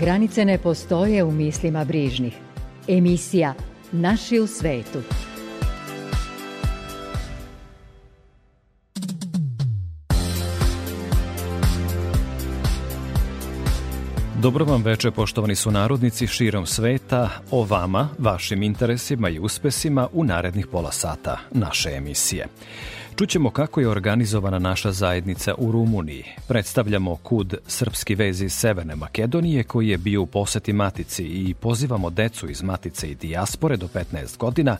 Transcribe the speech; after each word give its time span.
Granice 0.00 0.44
ne 0.44 0.58
postoje 0.58 1.24
u 1.24 1.30
mislima 1.30 1.84
brižnih. 1.84 2.34
Emisija 2.88 3.54
Naši 3.92 4.40
u 4.40 4.46
svetu. 4.46 4.98
Dobro 14.42 14.64
vam 14.64 14.82
veče, 14.82 15.10
poštovani 15.10 15.54
su 15.54 15.70
narodnici 15.70 16.26
širom 16.26 16.66
sveta, 16.66 17.28
o 17.50 17.64
vama, 17.64 18.08
vašim 18.18 18.62
interesima 18.62 19.28
i 19.28 19.38
uspesima 19.38 20.08
u 20.12 20.24
narednih 20.24 20.66
pola 20.66 20.92
sata 20.92 21.38
naše 21.50 21.90
emisije. 21.90 22.46
Čućemo 23.18 23.50
kako 23.50 23.80
je 23.80 23.88
organizovana 23.88 24.58
naša 24.58 24.92
zajednica 24.92 25.54
u 25.58 25.72
Rumuniji. 25.72 26.24
Predstavljamo 26.48 27.16
kud 27.16 27.54
srpski 27.66 28.14
vezi 28.14 28.48
Severne 28.48 28.96
Makedonije 28.96 29.64
koji 29.64 29.88
je 29.88 29.98
bio 29.98 30.22
u 30.22 30.26
poseti 30.26 30.72
Matici 30.72 31.24
i 31.24 31.54
pozivamo 31.54 32.10
decu 32.10 32.50
iz 32.50 32.62
Matice 32.62 33.10
i 33.10 33.14
dijaspore 33.14 33.76
do 33.76 33.88
15 34.12 34.36
godina 34.36 34.76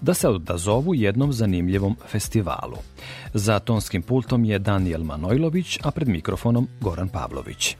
da 0.00 0.14
se 0.14 0.28
odazovu 0.28 0.94
jednom 0.94 1.32
zanimljivom 1.32 1.96
festivalu. 2.08 2.76
Za 3.34 3.58
tonskim 3.58 4.02
pultom 4.02 4.44
je 4.44 4.58
Daniel 4.58 5.02
Manojlović, 5.02 5.78
a 5.82 5.90
pred 5.90 6.08
mikrofonom 6.08 6.68
Goran 6.80 7.08
Pavlović. 7.08 7.76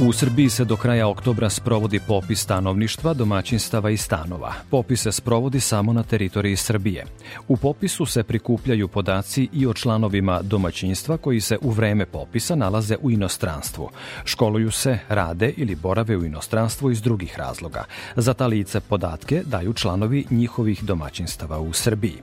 U 0.00 0.12
Srbiji 0.12 0.48
se 0.48 0.64
do 0.64 0.76
kraja 0.76 1.08
oktobra 1.08 1.50
sprovodi 1.50 2.00
popis 2.08 2.40
stanovništva, 2.40 3.14
domaćinstava 3.14 3.90
i 3.90 3.96
stanova. 3.96 4.52
Popis 4.70 5.02
se 5.02 5.12
sprovodi 5.12 5.60
samo 5.60 5.92
na 5.92 6.02
teritoriji 6.02 6.56
Srbije. 6.56 7.06
U 7.48 7.56
popisu 7.56 8.06
se 8.06 8.22
prikupljaju 8.22 8.88
podaci 8.88 9.48
i 9.52 9.66
o 9.66 9.74
članovima 9.74 10.42
domaćinstva 10.42 11.16
koji 11.16 11.40
se 11.40 11.58
u 11.62 11.70
vreme 11.70 12.06
popisa 12.06 12.54
nalaze 12.54 12.96
u 13.02 13.10
inostranstvu. 13.10 13.90
Školuju 14.24 14.70
se, 14.70 14.98
rade 15.08 15.52
ili 15.56 15.74
borave 15.74 16.16
u 16.16 16.24
inostranstvu 16.24 16.90
iz 16.90 17.02
drugih 17.02 17.38
razloga. 17.38 17.84
Za 18.16 18.34
ta 18.34 18.46
lice 18.46 18.80
podatke 18.80 19.42
daju 19.46 19.72
članovi 19.72 20.24
njihovih 20.30 20.84
domaćinstava 20.84 21.60
u 21.60 21.72
Srbiji. 21.72 22.16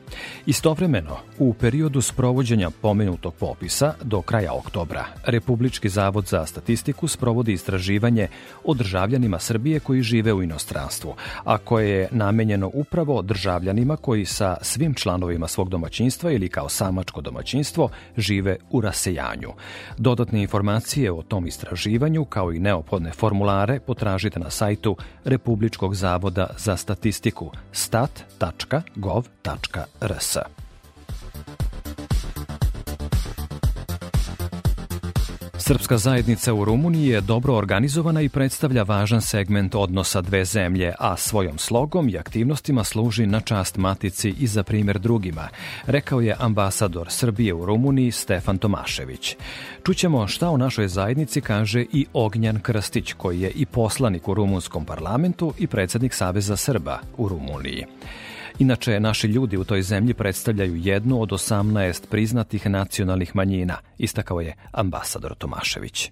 Istovremeno, 0.45 1.17
u 1.39 1.53
periodu 1.53 2.01
sprovođenja 2.01 2.69
pomenutog 2.69 3.33
popisa 3.33 3.93
do 4.03 4.21
kraja 4.21 4.53
oktobra, 4.53 5.05
Republički 5.25 5.89
zavod 5.89 6.27
za 6.27 6.45
statistiku 6.45 7.07
sprovodi 7.07 7.62
istraživanje 7.63 8.27
o 8.63 8.73
državljanima 8.73 9.39
Srbije 9.39 9.79
koji 9.79 10.01
žive 10.01 10.33
u 10.33 10.43
inostranstvu, 10.43 11.15
a 11.43 11.57
koje 11.57 11.89
je 11.89 12.07
namenjeno 12.11 12.71
upravo 12.73 13.21
državljanima 13.21 13.95
koji 13.97 14.25
sa 14.25 14.57
svim 14.61 14.93
članovima 14.93 15.47
svog 15.47 15.69
domaćinstva 15.69 16.31
ili 16.31 16.49
kao 16.49 16.69
samačko 16.69 17.21
domaćinstvo 17.21 17.89
žive 18.17 18.57
u 18.69 18.81
rasejanju. 18.81 19.53
Dodatne 19.97 20.41
informacije 20.41 21.11
o 21.11 21.21
tom 21.21 21.47
istraživanju 21.47 22.25
kao 22.25 22.53
i 22.53 22.59
neophodne 22.59 23.11
formulare 23.11 23.79
potražite 23.79 24.39
na 24.39 24.49
sajtu 24.49 24.97
Republičkog 25.23 25.95
zavoda 25.95 26.47
za 26.57 26.77
statistiku 26.77 27.51
stat.gov.rs. 27.71 28.23
Srpska 35.65 35.97
zajednica 35.97 36.53
u 36.53 36.65
Rumuniji 36.65 37.07
je 37.07 37.21
dobro 37.21 37.55
organizovana 37.55 38.21
i 38.21 38.29
predstavlja 38.29 38.83
važan 38.83 39.21
segment 39.21 39.75
odnosa 39.75 40.21
dve 40.21 40.45
zemlje, 40.45 40.93
a 40.99 41.17
svojom 41.17 41.57
slogom 41.57 42.09
i 42.09 42.17
aktivnostima 42.17 42.83
služi 42.83 43.25
na 43.25 43.39
čast 43.39 43.77
matici 43.77 44.33
i 44.39 44.47
za 44.47 44.63
primer 44.63 44.99
drugima, 44.99 45.47
rekao 45.85 46.21
je 46.21 46.35
ambasador 46.39 47.07
Srbije 47.09 47.53
u 47.53 47.65
Rumuniji 47.65 48.11
Stefan 48.11 48.57
Tomašević. 48.57 49.35
Čućemo 49.85 50.27
šta 50.27 50.49
o 50.49 50.57
našoj 50.57 50.87
zajednici 50.87 51.41
kaže 51.41 51.85
i 51.93 52.05
Ognjan 52.13 52.59
Krstić, 52.59 53.13
koji 53.13 53.41
je 53.41 53.49
i 53.49 53.65
poslanik 53.65 54.27
u 54.27 54.33
rumunskom 54.33 54.85
parlamentu 54.85 55.53
i 55.59 55.67
predsednik 55.67 56.13
Saveza 56.13 56.55
Srba 56.55 56.99
u 57.17 57.29
Rumuniji. 57.29 57.85
Inače, 58.59 58.99
naši 58.99 59.27
ljudi 59.27 59.57
u 59.57 59.63
toj 59.63 59.81
zemlji 59.81 60.13
predstavljaju 60.13 60.75
jednu 60.75 61.21
od 61.21 61.29
18 61.29 62.07
priznatih 62.09 62.69
nacionalnih 62.69 63.35
manjina, 63.35 63.77
istakao 63.97 64.41
je 64.41 64.55
ambasador 64.71 65.35
Tomašević. 65.35 66.11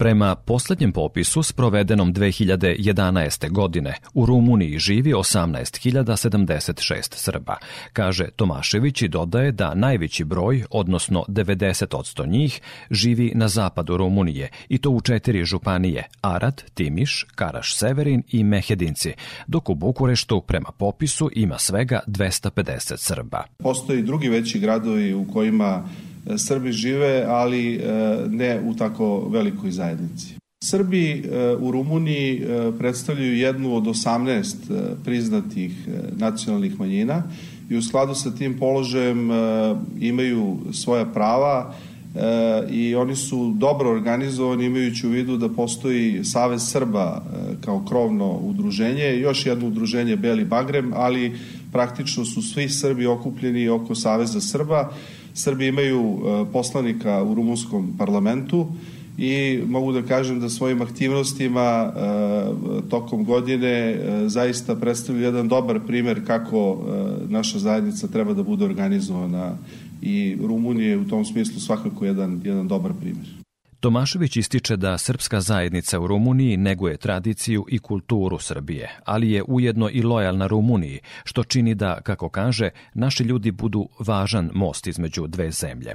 Prema 0.00 0.34
poslednjem 0.34 0.92
popisu 0.92 1.42
sprovedenom 1.42 2.14
2011. 2.14 3.50
godine 3.50 3.94
u 4.14 4.26
Rumuniji 4.26 4.78
živi 4.78 5.12
18.076 5.12 7.14
Srba, 7.14 7.56
kaže 7.92 8.28
Tomašević 8.36 9.02
i 9.02 9.08
dodaje 9.08 9.52
da 9.52 9.74
najveći 9.74 10.24
broj, 10.24 10.64
odnosno 10.70 11.24
90% 11.28 12.28
njih, 12.28 12.60
živi 12.90 13.32
na 13.34 13.48
zapadu 13.48 13.96
Rumunije 13.96 14.48
i 14.68 14.78
to 14.78 14.90
u 14.90 15.00
četiri 15.00 15.44
županije 15.44 16.08
Arad, 16.20 16.62
Timiš, 16.74 17.26
Karaš 17.34 17.76
Severin 17.76 18.22
i 18.28 18.44
Mehedinci, 18.44 19.12
dok 19.46 19.68
u 19.68 19.74
Bukureštu 19.74 20.40
prema 20.40 20.68
popisu 20.78 21.30
ima 21.32 21.58
svega 21.58 22.00
250 22.06 22.96
Srba. 22.96 23.44
Postoji 23.58 24.02
drugi 24.02 24.28
veći 24.28 24.58
gradovi 24.58 25.14
u 25.14 25.26
kojima 25.32 25.88
Srbi 26.36 26.72
žive, 26.72 27.24
ali 27.28 27.74
e, 27.74 27.80
ne 28.28 28.60
u 28.66 28.74
tako 28.74 29.28
velikoj 29.28 29.70
zajednici. 29.70 30.34
Srbi 30.64 31.10
e, 31.10 31.56
u 31.60 31.70
Rumuniji 31.70 32.42
e, 32.42 32.72
predstavljaju 32.78 33.36
jednu 33.36 33.74
od 33.74 33.84
18 33.84 34.54
priznatih 35.04 35.88
nacionalnih 36.16 36.80
manjina 36.80 37.22
i 37.70 37.76
u 37.76 37.82
skladu 37.82 38.14
sa 38.14 38.34
tim 38.34 38.58
položajem 38.58 39.30
imaju 40.00 40.56
svoja 40.72 41.04
prava 41.04 41.74
i 42.70 42.94
oni 42.94 43.16
su 43.16 43.54
dobro 43.56 43.90
organizovani 43.90 44.64
imajući 44.64 45.06
u 45.06 45.10
vidu 45.10 45.36
da 45.36 45.48
postoji 45.48 46.24
Savez 46.24 46.62
Srba 46.70 47.22
kao 47.64 47.84
krovno 47.88 48.30
udruženje, 48.30 49.16
još 49.16 49.46
jedno 49.46 49.66
udruženje 49.66 50.16
Beli 50.16 50.44
Bagrem, 50.44 50.92
ali 50.94 51.38
praktično 51.72 52.24
su 52.24 52.42
svi 52.42 52.68
Srbi 52.68 53.06
okupljeni 53.06 53.68
oko 53.68 53.94
Saveza 53.94 54.40
Srba 54.40 54.92
Srbi 55.42 55.66
imaju 55.66 56.00
e, 56.00 56.52
poslanika 56.52 57.22
u 57.22 57.34
rumunskom 57.34 57.94
parlamentu 57.98 58.66
i 59.18 59.60
mogu 59.66 59.92
da 59.92 60.02
kažem 60.02 60.40
da 60.40 60.48
svojim 60.48 60.82
aktivnostima 60.82 61.60
e, 61.60 61.90
tokom 62.90 63.24
godine 63.24 63.68
e, 63.68 63.98
zaista 64.26 64.76
predstavljaju 64.76 65.26
jedan 65.26 65.48
dobar 65.48 65.80
primer 65.86 66.26
kako 66.26 66.78
naša 67.28 67.58
zajednica 67.58 68.08
treba 68.08 68.34
da 68.34 68.42
bude 68.42 68.64
organizovana 68.64 69.56
i 70.02 70.36
Rumunije 70.40 70.90
je 70.90 70.98
u 70.98 71.08
tom 71.08 71.24
smislu 71.24 71.60
svakako 71.60 72.04
jedan, 72.04 72.40
jedan 72.44 72.68
dobar 72.68 72.92
primer. 73.00 73.39
Tomašević 73.80 74.36
ističe 74.36 74.76
da 74.76 74.98
srpska 74.98 75.40
zajednica 75.40 76.00
u 76.00 76.06
Rumuniji 76.06 76.56
neguje 76.56 76.96
tradiciju 76.96 77.66
i 77.68 77.78
kulturu 77.78 78.38
Srbije, 78.38 78.90
ali 79.04 79.30
je 79.30 79.42
ujedno 79.48 79.90
i 79.92 80.02
lojalna 80.02 80.46
Rumuniji, 80.46 81.00
što 81.24 81.44
čini 81.44 81.74
da, 81.74 82.00
kako 82.00 82.28
kaže, 82.28 82.70
naši 82.94 83.22
ljudi 83.22 83.50
budu 83.50 83.88
važan 83.98 84.50
most 84.54 84.86
između 84.86 85.26
dve 85.26 85.50
zemlje. 85.50 85.94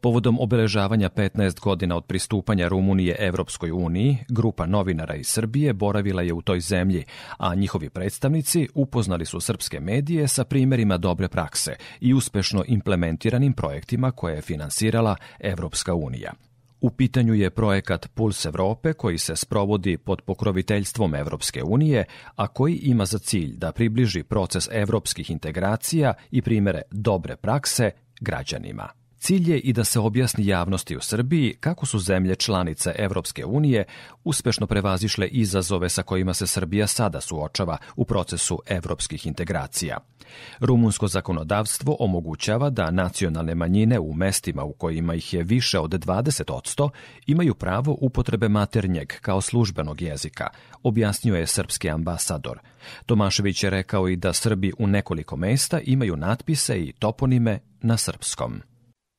Povodom 0.00 0.40
obeležavanja 0.40 1.08
15 1.08 1.60
godina 1.60 1.96
od 1.96 2.04
pristupanja 2.04 2.68
Rumunije 2.68 3.16
Evropskoj 3.18 3.70
uniji, 3.70 4.18
grupa 4.28 4.66
novinara 4.66 5.14
iz 5.14 5.26
Srbije 5.26 5.72
boravila 5.72 6.22
je 6.22 6.32
u 6.32 6.42
toj 6.42 6.60
zemlji, 6.60 7.04
a 7.38 7.54
njihovi 7.54 7.90
predstavnici 7.90 8.68
upoznali 8.74 9.26
su 9.26 9.40
srpske 9.40 9.80
medije 9.80 10.28
sa 10.28 10.44
primerima 10.44 10.96
dobre 10.96 11.28
prakse 11.28 11.76
i 12.00 12.14
uspešno 12.14 12.64
implementiranim 12.66 13.52
projektima 13.52 14.10
koje 14.10 14.34
je 14.34 14.42
finansirala 14.42 15.16
Evropska 15.40 15.94
unija. 15.94 16.32
U 16.80 16.90
pitanju 16.90 17.34
je 17.34 17.50
projekat 17.50 18.06
Puls 18.14 18.46
Evrope 18.46 18.92
koji 18.92 19.18
se 19.18 19.36
sprovodi 19.36 19.98
pod 19.98 20.20
pokroviteljstvom 20.22 21.14
Evropske 21.14 21.62
unije, 21.62 22.04
a 22.36 22.48
koji 22.48 22.74
ima 22.74 23.06
za 23.06 23.18
cilj 23.18 23.56
da 23.56 23.72
približi 23.72 24.22
proces 24.22 24.68
evropskih 24.72 25.30
integracija 25.30 26.14
i 26.30 26.42
primere 26.42 26.82
dobre 26.90 27.36
prakse 27.36 27.90
građanima. 28.20 28.97
Cilj 29.18 29.50
je 29.50 29.58
i 29.58 29.72
da 29.72 29.84
se 29.84 30.00
objasni 30.00 30.46
javnosti 30.46 30.96
u 30.96 31.00
Srbiji 31.00 31.54
kako 31.60 31.86
su 31.86 31.98
zemlje 31.98 32.36
članice 32.36 32.94
Evropske 32.98 33.44
unije 33.44 33.84
uspešno 34.24 34.66
prevazišle 34.66 35.28
izazove 35.28 35.88
sa 35.88 36.02
kojima 36.02 36.34
se 36.34 36.46
Srbija 36.46 36.86
sada 36.86 37.20
suočava 37.20 37.76
u 37.96 38.04
procesu 38.04 38.58
evropskih 38.66 39.26
integracija. 39.26 39.98
Rumunsko 40.60 41.08
zakonodavstvo 41.08 41.96
omogućava 42.00 42.70
da 42.70 42.90
nacionalne 42.90 43.54
manjine 43.54 43.98
u 43.98 44.14
mestima 44.14 44.64
u 44.64 44.72
kojima 44.72 45.14
ih 45.14 45.34
je 45.34 45.42
više 45.42 45.78
od 45.78 45.90
20 45.90 46.90
imaju 47.26 47.54
pravo 47.54 47.96
upotrebe 48.00 48.48
maternjeg 48.48 49.08
kao 49.08 49.40
službenog 49.40 50.02
jezika, 50.02 50.48
objasnio 50.82 51.34
je 51.34 51.46
srpski 51.46 51.90
ambasador. 51.90 52.58
Tomašević 53.06 53.64
je 53.64 53.70
rekao 53.70 54.08
i 54.08 54.16
da 54.16 54.32
Srbi 54.32 54.72
u 54.78 54.86
nekoliko 54.86 55.36
mesta 55.36 55.80
imaju 55.80 56.16
natpise 56.16 56.80
i 56.80 56.92
toponime 56.92 57.58
na 57.80 57.96
srpskom. 57.96 58.62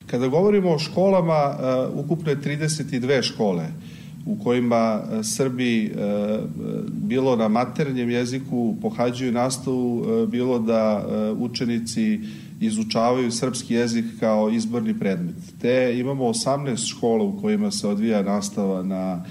Kada 0.10 0.28
govorimo 0.28 0.72
o 0.72 0.80
školama, 0.80 1.56
uh, 1.94 2.06
ukupno 2.06 2.32
je 2.32 2.42
32 2.42 3.22
škole 3.22 3.66
u 4.26 4.44
kojima 4.44 5.02
uh, 5.04 5.26
Srbi 5.26 5.92
uh, 5.92 6.44
bilo 6.88 7.36
na 7.36 7.48
maternjem 7.48 8.10
jeziku 8.10 8.76
pohađaju 8.82 9.32
nastavu, 9.32 10.06
bilo 10.28 10.60
da 10.60 11.06
učenici 11.40 12.20
izučavaju 12.62 13.32
srpski 13.32 13.74
jezik 13.74 14.06
kao 14.20 14.50
izborni 14.50 15.00
predmet. 15.00 15.36
Te 15.62 15.96
imamo 16.00 16.24
18 16.24 16.90
škola 16.90 17.24
u 17.24 17.42
kojima 17.42 17.72
se 17.72 17.88
odvija 17.88 18.22
nastava 18.22 18.84
na 18.84 19.24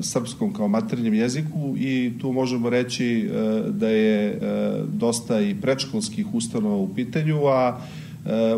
srpskom 0.00 0.52
kao 0.52 0.68
maternjem 0.68 1.14
jeziku 1.14 1.74
i 1.76 2.12
tu 2.20 2.32
možemo 2.32 2.70
reći 2.70 3.30
da 3.68 3.88
je 3.88 4.40
dosta 4.92 5.40
i 5.40 5.54
predškolskih 5.54 6.34
ustanova 6.34 6.76
u 6.76 6.94
pitanju, 6.94 7.46
a 7.46 7.78
E, 7.78 8.03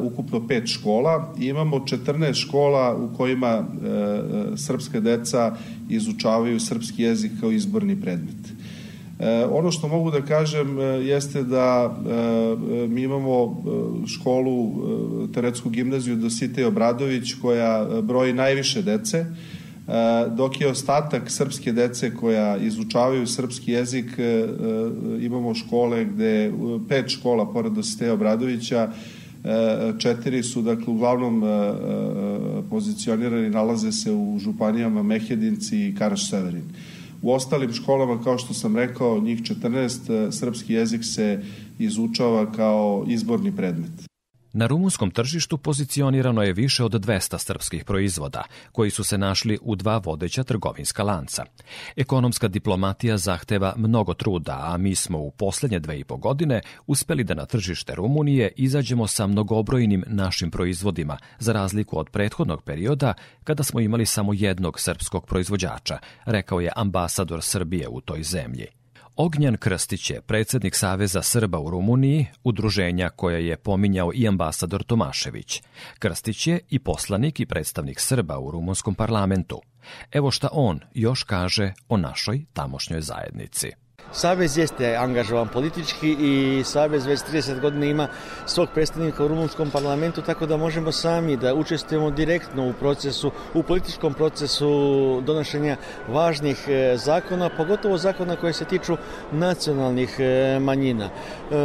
ukupno 0.03 0.47
pet 0.49 0.67
škola 0.67 1.35
imamo 1.39 1.77
14 1.77 2.35
škola 2.35 2.97
u 2.97 3.17
kojima 3.17 3.49
e, 3.49 3.65
srpska 4.57 5.01
deca 5.01 5.57
izučavaju 5.89 6.61
srpski 6.61 7.03
jezik 7.03 7.33
kao 7.41 7.53
izborni 7.53 8.01
predmet. 8.01 8.53
E, 9.21 9.45
ono 9.45 9.71
što 9.71 9.89
mogu 9.89 10.11
da 10.11 10.23
kažem 10.23 10.79
jeste 11.03 11.43
da 11.43 11.97
mi 12.89 13.03
imamo 13.03 13.63
školu 14.07 14.73
Teretsku 15.35 15.71
gimnaziju 15.71 16.17
Dositej 16.17 16.65
Obradović 16.65 17.35
koja 17.43 17.87
broji 18.03 18.33
najviše 18.33 18.83
dece, 18.83 19.25
dok 20.37 20.61
je 20.61 20.69
ostatak 20.69 21.31
srpske 21.31 21.73
dece 21.73 22.15
koja 22.15 22.57
izučavaju 22.57 23.27
srpski 23.27 23.73
jezik 23.73 24.07
imamo 25.21 25.55
škole 25.55 26.05
gde 26.05 26.53
pet 26.89 27.09
škola 27.09 27.53
pored 27.53 27.73
Dositeja 27.73 28.13
Obradovića 28.13 28.91
četiri 29.99 30.43
su 30.43 30.63
dakle 30.63 30.87
uglavnom 30.87 31.45
e, 31.45 31.47
e, 31.47 31.73
pozicionirani 32.71 33.51
nalaze 33.51 33.93
se 33.93 34.13
u 34.13 34.39
županijama 34.39 35.03
Mehedinci 35.03 35.89
i 35.89 35.95
Karaš 35.95 36.31
Severin. 36.31 36.65
U 37.23 37.33
ostalim 37.33 37.73
školama, 37.73 38.23
kao 38.23 38.39
što 38.39 38.55
sam 38.55 38.77
rekao, 38.77 39.21
njih 39.21 39.43
14, 39.43 40.29
e, 40.29 40.33
srpski 40.33 40.75
jezik 40.75 41.05
se 41.05 41.43
izučava 41.79 42.53
kao 42.53 43.05
izborni 43.09 43.57
predmet. 43.57 44.16
Na 44.59 44.67
rumunskom 44.67 45.11
tržištu 45.11 45.59
pozicionirano 45.59 46.43
je 46.43 46.53
više 46.53 46.85
od 46.85 46.93
200 46.93 47.39
srpskih 47.39 47.85
proizvoda, 47.85 48.43
koji 48.73 48.91
su 48.91 49.05
se 49.05 49.19
našli 49.19 49.59
u 49.63 49.77
dva 49.77 49.99
vodeća 50.05 50.45
trgovinska 50.45 51.03
lanca. 51.03 51.45
Ekonomska 51.97 52.49
diplomatija 52.49 53.19
zahteva 53.19 53.75
mnogo 53.77 54.15
truda, 54.15 54.61
a 54.63 54.77
mi 54.77 54.95
smo 54.95 55.19
u 55.19 55.31
poslednje 55.31 55.79
dve 55.79 55.99
i 56.01 56.05
po 56.05 56.17
godine 56.17 56.61
uspeli 56.87 57.25
da 57.25 57.35
na 57.35 57.47
tržište 57.47 57.95
Rumunije 57.95 58.53
izađemo 58.57 59.07
sa 59.07 59.27
mnogobrojnim 59.27 60.05
našim 60.07 60.51
proizvodima, 60.51 61.19
za 61.39 61.53
razliku 61.53 61.99
od 61.99 62.11
prethodnog 62.11 62.63
perioda 62.63 63.15
kada 63.45 63.63
smo 63.63 63.81
imali 63.81 64.07
samo 64.07 64.33
jednog 64.35 64.81
srpskog 64.81 65.27
proizvođača, 65.27 65.99
rekao 66.25 66.61
je 66.61 66.73
ambasador 66.77 67.43
Srbije 67.43 67.89
u 67.89 68.01
toj 68.01 68.23
zemlji. 68.23 68.86
Ognjan 69.19 69.57
Krstić 69.57 70.11
je 70.11 70.21
predsednik 70.21 70.75
Saveza 70.75 71.23
Srba 71.23 71.59
u 71.59 71.71
Rumuniji, 71.71 72.27
udruženja 72.45 73.09
koje 73.09 73.47
je 73.47 73.57
pominjao 73.57 74.11
i 74.15 74.29
ambasador 74.29 74.83
Tomašević. 74.83 75.63
Krstić 75.99 76.47
je 76.47 76.61
i 76.71 76.79
poslanik 76.79 77.41
i 77.41 77.47
predstavnik 77.47 78.01
Srba 78.01 78.39
u 78.39 78.51
rumunskom 78.51 78.95
parlamentu. 78.95 79.61
Evo 80.13 80.31
šta 80.31 80.49
on 80.53 80.81
još 80.95 81.23
kaže 81.23 81.73
o 81.89 81.97
našoj 81.97 82.45
tamošnjoj 82.53 83.01
zajednici. 83.01 83.86
Savez 84.17 84.57
jeste 84.57 84.95
angažovan 84.97 85.49
politički 85.49 86.17
i 86.21 86.65
Savez 86.65 87.07
već 87.07 87.21
30 87.21 87.61
godina 87.61 87.87
ima 87.87 88.09
svog 88.47 88.69
predstavnika 88.75 89.25
u 89.25 89.29
rumunskom 89.29 89.71
parlamentu, 89.71 90.23
tako 90.23 90.47
da 90.47 90.57
možemo 90.57 90.93
sami 90.93 91.37
da 91.37 91.55
učestvujemo 91.55 92.11
direktno 92.11 92.69
u 92.69 92.73
procesu, 92.73 93.31
u 93.55 93.63
političkom 93.63 94.15
procesu 94.15 95.21
donošenja 95.21 95.77
važnih 96.09 96.65
e, 96.69 96.97
zakona, 96.97 97.51
pogotovo 97.57 97.99
zakona 97.99 98.37
koje 98.37 98.53
se 98.53 98.65
tiču 98.65 98.97
nacionalnih 99.33 100.17
e, 100.19 100.59
manjina. 100.61 101.11
E, 101.51 101.57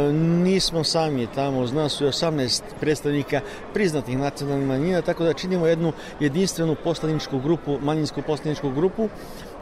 nismo 0.44 0.84
sami 0.84 1.26
tamo, 1.34 1.60
uz 1.60 1.72
nas 1.72 1.92
su 1.92 2.04
18 2.04 2.62
predstavnika 2.80 3.40
priznatih 3.74 4.18
nacionalnih 4.18 4.68
manjina, 4.68 5.02
tako 5.02 5.24
da 5.24 5.32
činimo 5.32 5.66
jednu 5.66 5.92
jedinstvenu 6.20 6.76
poslaničku 6.84 7.38
grupu, 7.38 7.78
manjinsku 7.80 8.22
poslaničku 8.22 8.70
grupu, 8.70 9.08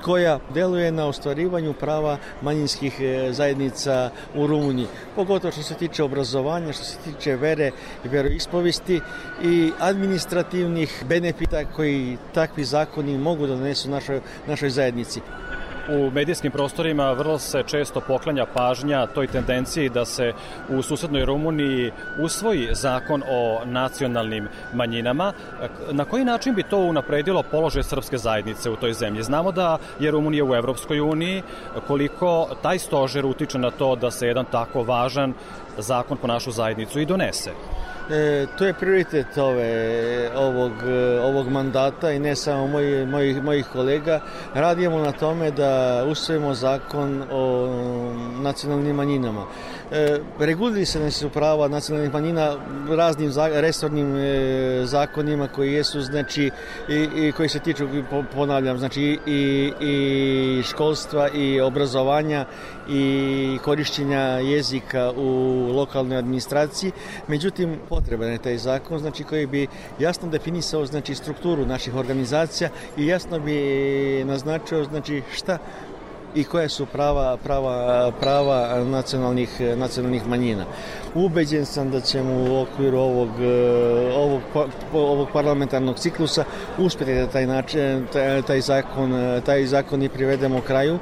koja 0.05 0.38
deluje 0.55 0.93
na 0.93 1.06
ostvarivanju 1.06 1.73
prava 1.73 2.19
manjinskih 2.43 3.00
e, 3.00 3.32
zajednica 3.32 4.11
u 4.35 4.47
Rumuniji. 4.47 4.87
Pogotovo 5.17 5.52
što 5.52 5.62
se 5.62 5.75
tiče 5.75 6.02
obrazovanja, 6.02 6.73
što 6.73 6.85
se 6.85 6.99
tiče 7.05 7.37
vere 7.37 7.70
i 8.05 8.08
veroispovesti 8.08 9.00
i 9.43 9.73
administrativnih 9.79 11.05
benefita 11.08 11.64
koji 11.76 12.17
takvi 12.35 12.64
zakoni 12.64 13.19
mogu 13.19 13.47
da 13.47 13.56
donesu 13.56 13.91
našoj, 13.91 14.20
našoj 14.47 14.70
zajednici 14.70 15.20
u 15.90 16.10
medijskim 16.10 16.52
prostorima 16.52 17.12
vrlo 17.12 17.38
se 17.38 17.62
često 17.66 18.00
poklanja 18.00 18.46
pažnja 18.54 19.06
toj 19.06 19.26
tendenciji 19.26 19.88
da 19.88 20.04
se 20.04 20.32
u 20.69 20.82
susednoj 20.82 21.25
Rumuniji 21.25 21.92
usvoji 22.19 22.69
zakon 22.72 23.22
o 23.31 23.60
nacionalnim 23.64 24.48
manjinama. 24.72 25.32
Na 25.90 26.04
koji 26.04 26.25
način 26.25 26.54
bi 26.54 26.62
to 26.62 26.78
unapredilo 26.78 27.42
položaj 27.42 27.82
srpske 27.82 28.19
zajednice 28.19 28.70
u 28.70 28.76
toj 28.76 28.92
zemlji? 28.92 29.22
Znamo 29.22 29.52
da 29.52 29.78
je 30.00 30.10
Rumunija 30.10 30.44
u 30.44 30.54
Evropskoj 30.54 31.00
uniji, 31.00 31.42
koliko 31.87 32.48
taj 32.62 32.78
stožer 32.78 33.26
utiče 33.26 33.58
na 33.58 33.70
to 33.70 33.96
da 33.96 34.10
se 34.10 34.26
jedan 34.26 34.44
tako 34.44 34.82
važan 34.82 35.34
zakon 35.78 36.16
po 36.16 36.26
našu 36.26 36.50
zajednicu 36.50 37.00
i 37.00 37.06
donese. 37.06 37.50
E, 38.12 38.47
to 38.59 38.67
je 38.67 38.73
prioritet 38.73 39.39
ove, 39.39 40.31
ovog, 40.37 40.73
ovog 41.23 41.49
mandata 41.49 42.11
i 42.11 42.19
ne 42.19 42.37
samo 42.37 42.67
moji, 42.67 43.07
mojih, 43.07 43.43
mojih 43.43 43.67
kolega. 43.67 44.21
Radimo 44.55 44.99
na 44.99 45.12
tome 45.12 45.51
da 45.51 46.05
usvojimo 46.11 46.55
zakon 46.55 47.23
o 47.31 47.69
nacionalnim 48.43 48.97
manjinama. 48.97 49.47
E, 49.92 50.20
reguliri 50.38 50.87
se 50.87 51.00
ne 51.00 51.10
su 51.10 51.28
prava 51.31 51.69
nacionalnih 51.69 52.12
manjina 52.12 52.56
raznim 52.88 53.32
resornim 53.54 54.16
e, 54.16 54.82
zakonima 54.84 55.48
koji 55.48 55.72
jesu 55.72 56.00
znači 56.00 56.50
i, 56.88 57.09
i 57.16 57.32
koji 57.32 57.49
se 57.49 57.59
tiču 57.59 57.88
ponavljam 58.35 58.78
znači 58.78 59.18
i, 59.26 59.73
i 59.80 60.62
školstva 60.62 61.28
i 61.28 61.61
obrazovanja 61.61 62.47
i 62.88 63.59
korišćenja 63.64 64.20
jezika 64.20 65.12
u 65.16 65.28
lokalnoj 65.75 66.18
administraciji. 66.18 66.92
Međutim 67.28 67.78
potreban 67.88 68.28
je 68.28 68.38
taj 68.38 68.59
zakon 68.59 68.99
znači 68.99 69.25
koji 69.25 69.47
bi 69.47 69.66
jasno 69.99 70.28
definisao 70.28 70.87
znači 70.87 71.14
strukturu 71.14 71.66
naših 71.66 71.94
organizacija 71.94 72.70
i 72.97 73.06
jasno 73.06 73.40
bi 73.40 74.25
naznačio 74.25 74.85
znači 74.85 75.23
šta 75.32 75.59
i 76.34 76.44
koje 76.44 76.68
su 76.68 76.87
prava, 76.87 77.37
prava, 77.37 78.10
prava 78.20 78.84
nacionalnih, 78.84 79.60
nacionalnih 79.76 80.26
manjina. 80.26 80.64
Ubeđen 81.14 81.66
sam 81.66 81.90
da 81.90 82.00
ćemo 82.00 82.32
u 82.32 82.60
okviru 82.62 82.99
ovog, 82.99 83.28
ovog, 84.16 84.40
ovog 84.92 85.28
parlamentarnog 85.32 85.99
ciklusa 85.99 86.44
uspjeti 86.78 87.14
da 87.14 87.26
taj, 87.26 87.46
način, 87.46 88.06
taj, 88.12 88.42
taj, 88.42 88.60
zakon, 88.60 89.40
taj 89.46 89.66
zakon 89.66 90.02
i 90.02 90.08
privedemo 90.08 90.60
kraju. 90.60 90.99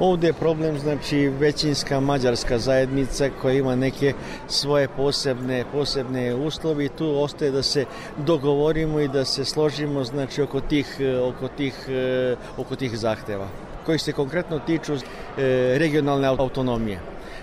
Ovde 0.00 0.26
je 0.26 0.32
problem 0.32 0.78
znači 0.78 1.28
većinska 1.28 2.00
mađarska 2.00 2.58
zajednica 2.58 3.30
koja 3.42 3.54
ima 3.54 3.76
neke 3.76 4.12
svoje 4.48 4.88
posebne 4.88 5.64
posebne 5.72 6.34
uslovi 6.34 6.88
tu 6.88 7.22
ostaje 7.22 7.50
da 7.50 7.62
se 7.62 7.84
dogovorimo 8.16 9.00
i 9.00 9.08
da 9.08 9.24
se 9.24 9.44
složimo 9.44 10.04
znači 10.04 10.42
oko 10.42 10.60
tih 10.60 10.96
oko 11.22 11.48
tih 11.48 11.88
oko 12.56 12.76
tih 12.76 12.98
zahteva 12.98 13.48
koji 13.86 13.98
se 13.98 14.12
konkretno 14.12 14.58
tiču 14.58 14.94
e, 14.94 15.00
regionalne 15.78 16.28
autonomije. 16.28 17.00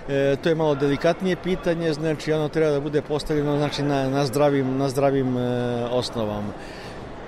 E, 0.09 0.35
to 0.43 0.49
je 0.49 0.55
malo 0.55 0.75
delikatnije 0.75 1.35
pitanje, 1.35 1.93
znači 1.93 2.33
ono 2.33 2.49
treba 2.49 2.71
da 2.71 2.79
bude 2.79 3.01
postavljeno 3.01 3.57
znači, 3.57 3.83
na, 3.83 4.09
na 4.09 4.25
zdravim, 4.25 4.77
na 4.77 4.89
zdravim 4.89 5.37
e, 5.37 5.41
osnovama. 5.91 6.53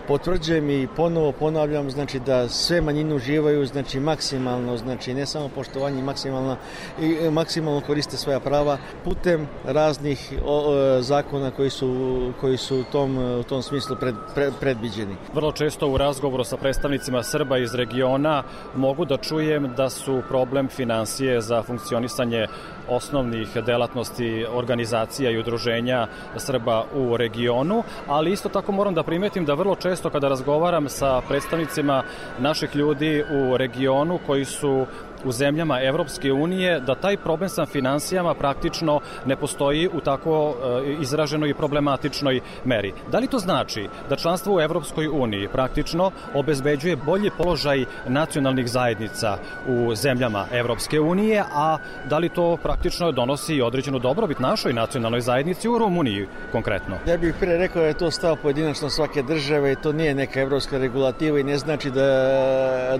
Potvrđujem 0.07 0.69
i 0.69 0.87
ponovo 0.95 1.31
ponavljam 1.31 1.91
znači 1.91 2.19
da 2.19 2.49
sve 2.49 2.81
manjine 2.81 3.15
uživaju 3.15 3.65
znači 3.65 3.99
maksimalno 3.99 4.77
znači 4.77 5.13
ne 5.13 5.25
samo 5.25 5.49
poštovanje 5.49 6.03
maksimalno 6.03 6.57
i 7.01 7.29
maksimalno 7.29 7.81
koriste 7.81 8.17
svoja 8.17 8.39
prava 8.39 8.77
putem 9.03 9.47
raznih 9.65 10.33
o, 10.45 10.57
o, 10.57 11.01
zakona 11.01 11.51
koji 11.51 11.69
su 11.69 12.31
koji 12.41 12.57
su 12.57 12.79
u 12.79 12.83
tom 12.83 13.17
u 13.17 13.43
tom 13.43 13.61
smislu 13.61 13.95
pred, 13.99 14.15
pred, 14.35 14.53
predviđeni. 14.59 15.15
Vrlo 15.33 15.51
često 15.51 15.87
u 15.87 15.97
razgovoru 15.97 16.43
sa 16.43 16.57
predstavnicima 16.57 17.23
Srba 17.23 17.57
iz 17.57 17.75
regiona 17.75 18.43
mogu 18.75 19.05
da 19.05 19.17
čujem 19.17 19.73
da 19.77 19.89
su 19.89 20.21
problem 20.27 20.67
financije 20.67 21.41
za 21.41 21.63
funkcionisanje 21.63 22.47
osnovnih 22.89 23.47
delatnosti 23.65 24.45
organizacija 24.53 25.31
i 25.31 25.37
udruženja 25.37 26.07
Srba 26.37 26.85
u 26.95 27.17
regionu, 27.17 27.83
ali 28.07 28.31
isto 28.31 28.49
tako 28.49 28.71
moram 28.71 28.93
da 28.93 29.03
primetim 29.03 29.45
da 29.45 29.53
vrlo 29.53 29.75
često 29.75 29.90
kada 30.09 30.27
razgovaram 30.27 30.89
sa 30.89 31.21
predstavnicima 31.27 32.03
naših 32.39 32.75
ljudi 32.75 33.23
u 33.31 33.57
regionu 33.57 34.19
koji 34.27 34.45
su 34.45 34.85
u 35.25 35.31
zemljama 35.31 35.81
Evropske 35.81 36.31
unije 36.31 36.79
da 36.79 36.95
taj 36.95 37.17
problem 37.17 37.49
sa 37.49 37.65
financijama 37.65 38.33
praktično 38.33 38.99
ne 39.25 39.35
postoji 39.35 39.89
u 39.93 39.99
tako 39.99 40.55
e, 40.87 40.93
izraženoj 41.01 41.49
i 41.49 41.53
problematičnoj 41.53 42.39
meri. 42.65 42.93
Da 43.11 43.19
li 43.19 43.27
to 43.27 43.39
znači 43.39 43.87
da 44.09 44.15
članstvo 44.15 44.55
u 44.55 44.61
Evropskoj 44.61 45.07
uniji 45.07 45.47
praktično 45.47 46.11
obezbeđuje 46.33 46.95
bolji 46.95 47.31
položaj 47.37 47.85
nacionalnih 48.07 48.69
zajednica 48.69 49.37
u 49.67 49.95
zemljama 49.95 50.45
Evropske 50.51 50.99
unije, 50.99 51.43
a 51.53 51.77
da 52.09 52.17
li 52.17 52.29
to 52.29 52.57
praktično 52.63 53.11
donosi 53.11 53.61
određenu 53.61 53.99
dobrobit 53.99 54.39
našoj 54.39 54.73
nacionalnoj 54.73 55.21
zajednici 55.21 55.69
u 55.69 55.77
Rumuniji 55.77 56.27
konkretno? 56.51 56.95
Ja 57.07 57.17
bih 57.17 57.35
pre 57.39 57.57
rekao 57.57 57.81
da 57.81 57.87
je 57.87 57.93
to 57.93 58.11
stav 58.11 58.35
pojedinačno 58.41 58.89
svake 58.89 59.23
države 59.23 59.71
i 59.71 59.75
to 59.75 59.91
nije 59.91 60.15
neka 60.15 60.41
evropska 60.41 60.77
regulativa 60.77 61.39
i 61.39 61.43
ne 61.43 61.57
znači 61.57 61.91
da, 61.91 62.01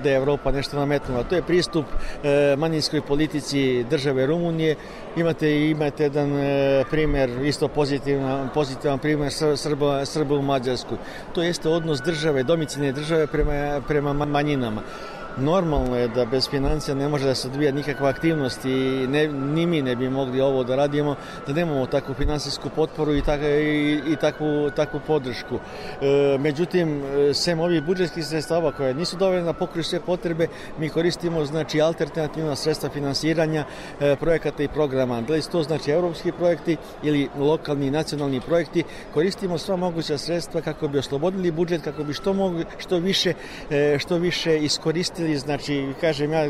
da 0.03 0.09
je 0.09 0.15
Evropa 0.15 0.51
nešto 0.51 0.79
nametnula. 0.79 1.23
To 1.23 1.35
je 1.35 1.41
pristup 1.41 1.85
E, 1.91 2.10
manjinskoj 2.57 3.01
politici 3.01 3.83
države 3.83 4.25
Rumunije. 4.25 4.75
Imate 5.15 5.69
imate 5.69 6.03
jedan 6.03 6.37
e, 6.37 6.83
primer, 6.89 7.29
isto 7.45 7.67
pozitivan, 7.67 8.49
pozitivan 8.53 8.99
primer 8.99 9.31
Srba, 9.55 10.05
Srba 10.05 10.35
u 10.35 10.41
Mađarsku. 10.41 10.97
To 11.33 11.43
jeste 11.43 11.69
odnos 11.69 12.01
države, 12.01 12.43
domicilne 12.43 12.91
države 12.91 13.27
prema, 13.27 13.81
prema 13.87 14.13
manjinama 14.13 14.81
normalno 15.37 15.97
je 15.97 16.07
da 16.07 16.25
bez 16.25 16.49
financija 16.49 16.95
ne 16.95 17.07
može 17.07 17.25
da 17.25 17.35
se 17.35 17.47
odvija 17.47 17.71
nikakva 17.71 18.09
aktivnost 18.09 18.65
i 18.65 19.07
ne, 19.07 19.27
ni 19.27 19.65
mi 19.65 19.81
ne 19.81 19.95
bi 19.95 20.09
mogli 20.09 20.41
ovo 20.41 20.63
da 20.63 20.75
radimo 20.75 21.15
da 21.47 21.53
nemamo 21.53 21.85
takvu 21.85 22.13
finansijsku 22.13 22.69
potporu 22.75 23.15
i, 23.15 23.21
tak, 23.21 23.41
i, 23.41 24.01
i 24.07 24.15
takvu, 24.15 24.69
takvu 24.75 24.99
podršku. 25.07 25.55
E, 25.55 26.37
međutim, 26.39 27.01
sem 27.33 27.59
ovih 27.59 27.83
budžetskih 27.83 28.25
sredstava 28.25 28.71
koje 28.71 28.93
nisu 28.93 29.17
dovoljne 29.17 29.43
da 29.43 29.53
pokriju 29.53 29.83
sve 29.83 29.99
potrebe, 29.99 30.47
mi 30.79 30.89
koristimo 30.89 31.45
znači 31.45 31.81
alternativna 31.81 32.55
sredstva 32.55 32.89
finansiranja 32.89 33.65
e, 33.99 34.15
projekata 34.15 34.63
i 34.63 34.67
programa. 34.67 35.21
Da 35.21 35.33
li 35.33 35.41
to 35.51 35.63
znači 35.63 35.91
evropski 35.91 36.31
projekti 36.31 36.77
ili 37.03 37.29
lokalni 37.39 37.87
i 37.87 37.91
nacionalni 37.91 38.41
projekti, 38.41 38.83
koristimo 39.13 39.57
sva 39.57 39.75
moguća 39.75 40.17
sredstva 40.17 40.61
kako 40.61 40.87
bi 40.87 40.99
oslobodili 40.99 41.51
budžet, 41.51 41.81
kako 41.83 42.03
bi 42.03 42.13
što, 42.13 42.33
mogu, 42.33 42.63
što 42.77 42.97
više, 42.97 43.33
e, 43.69 43.97
što 43.99 44.17
više 44.17 44.57
iskoristili 44.59 45.20
iskoristili, 45.21 45.37
znači, 45.37 45.93
kažem 46.01 46.31
ja, 46.31 46.49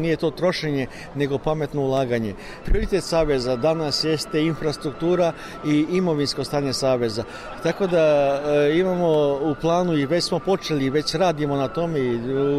nije 0.00 0.16
to 0.16 0.30
trošenje, 0.30 0.86
nego 1.14 1.38
pametno 1.38 1.80
ulaganje. 1.80 2.34
Prioritet 2.64 3.04
Saveza 3.04 3.56
danas 3.56 4.04
jeste 4.04 4.42
infrastruktura 4.42 5.32
i 5.66 5.86
imovinsko 5.90 6.44
stanje 6.44 6.72
Saveza. 6.72 7.24
Tako 7.62 7.86
da 7.86 8.02
e, 8.44 8.78
imamo 8.78 9.08
u 9.42 9.54
planu 9.60 9.96
i 9.96 10.06
već 10.06 10.24
smo 10.24 10.38
počeli, 10.38 10.90
već 10.90 11.14
radimo 11.14 11.56
na 11.56 11.68
tome 11.68 12.00
i 12.00 12.16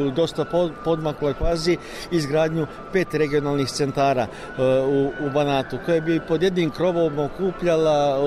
u 0.07 0.12
dosta 0.12 0.45
pod, 0.45 0.71
podmakloj 0.83 1.33
fazi 1.33 1.77
izgradnju 2.12 2.67
pet 2.93 3.13
regionalnih 3.13 3.67
centara 3.67 4.27
e, 4.27 4.62
u, 4.81 5.27
u 5.27 5.29
Banatu, 5.33 5.77
koje 5.85 6.01
bi 6.01 6.19
pod 6.27 6.43
jednim 6.43 6.71
krovom 6.71 7.19
okupljala 7.19 8.17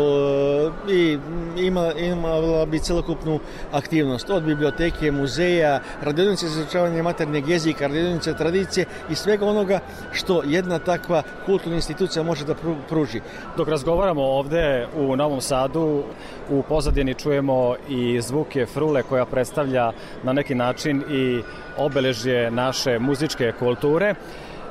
i 0.91 1.19
ima, 1.57 1.93
imala 1.93 2.67
bi 2.67 2.79
celokupnu 2.79 3.41
aktivnost 3.73 4.31
od 4.31 4.43
biblioteke, 4.43 5.11
muzeja, 5.13 5.81
radionice 6.03 6.49
za 6.49 6.61
izučavanje 6.61 7.03
maternjeg 7.19 7.49
jezika, 7.49 7.87
radionice 7.87 8.35
tradicije 8.35 8.87
i 9.11 9.15
svega 9.15 9.47
onoga 9.47 9.81
što 10.13 10.43
jedna 10.47 10.79
takva 10.79 11.23
kulturna 11.47 11.77
institucija 11.77 12.23
može 12.23 12.45
da 12.45 12.55
pruži. 12.89 13.21
Dok 13.57 13.69
razgovaramo 13.69 14.23
ovde 14.23 14.87
u 14.97 15.17
Novom 15.17 15.41
Sadu, 15.41 16.05
u 16.51 16.63
pozadini 16.63 17.15
čujemo 17.15 17.75
i 17.89 18.21
zvuke 18.21 18.67
frule 18.67 19.03
koja 19.03 19.27
predstavlja 19.27 19.93
na 20.23 20.33
neki 20.33 20.55
način 20.55 21.03
i 21.11 21.43
obeležje 21.77 22.51
naše 22.51 22.99
muzičke 22.99 23.53
kulture. 23.59 24.15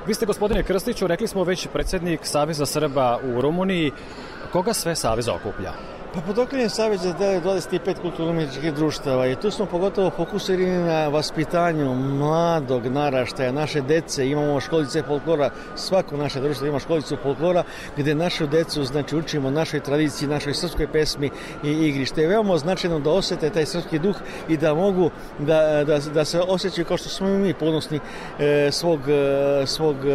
Vi 0.07 0.13
ste, 0.13 0.25
gospodine 0.25 0.63
Krstiću, 0.63 1.07
rekli 1.07 1.27
smo 1.27 1.43
već 1.43 1.67
predsednik 1.73 2.19
Saveza 2.23 2.65
Srba 2.65 3.19
u 3.23 3.41
Rumuniji. 3.41 3.91
Koga 4.51 4.73
sve 4.73 4.95
Savez 4.95 5.27
okuplja? 5.27 5.96
Pa 6.17 6.21
pod 6.21 6.37
okrenjem 6.37 6.69
Saveza 6.69 7.13
dele 7.13 7.41
25 7.41 8.01
kulturno-umetničkih 8.01 8.73
društava 8.73 9.27
i 9.27 9.35
tu 9.35 9.51
smo 9.51 9.65
pogotovo 9.65 10.09
fokusirani 10.09 10.77
na 10.77 11.07
vaspitanju 11.07 11.95
mladog 11.95 12.85
naraštaja, 12.85 13.51
naše 13.51 13.81
dece, 13.81 14.29
imamo 14.29 14.59
školice 14.59 15.03
folklora, 15.03 15.49
svako 15.75 16.17
naše 16.17 16.39
društvo 16.41 16.67
ima 16.67 16.79
školicu 16.79 17.17
folklora 17.23 17.63
gde 17.97 18.15
našu 18.15 18.47
decu 18.47 18.83
znači 18.83 19.17
učimo 19.17 19.51
našoj 19.51 19.79
tradiciji, 19.79 20.29
našoj 20.29 20.53
srpskoj 20.53 20.87
pesmi 20.91 21.29
i 21.63 21.71
igri, 21.71 22.05
što 22.05 22.21
je 22.21 22.27
veoma 22.27 22.57
značajno 22.57 22.99
da 22.99 23.09
osete 23.09 23.49
taj 23.49 23.65
srpski 23.65 23.99
duh 23.99 24.15
i 24.49 24.57
da 24.57 24.73
mogu 24.73 25.11
da, 25.39 25.83
da, 25.83 25.99
da 25.99 26.25
se 26.25 26.39
osjećaju 26.39 26.85
kao 26.85 26.97
što 26.97 27.09
smo 27.09 27.27
mi 27.27 27.53
ponosni 27.53 27.99
e, 28.39 28.69
svog, 28.71 28.99
e, 29.09 29.65
svog 29.65 29.95
e, 30.05 30.09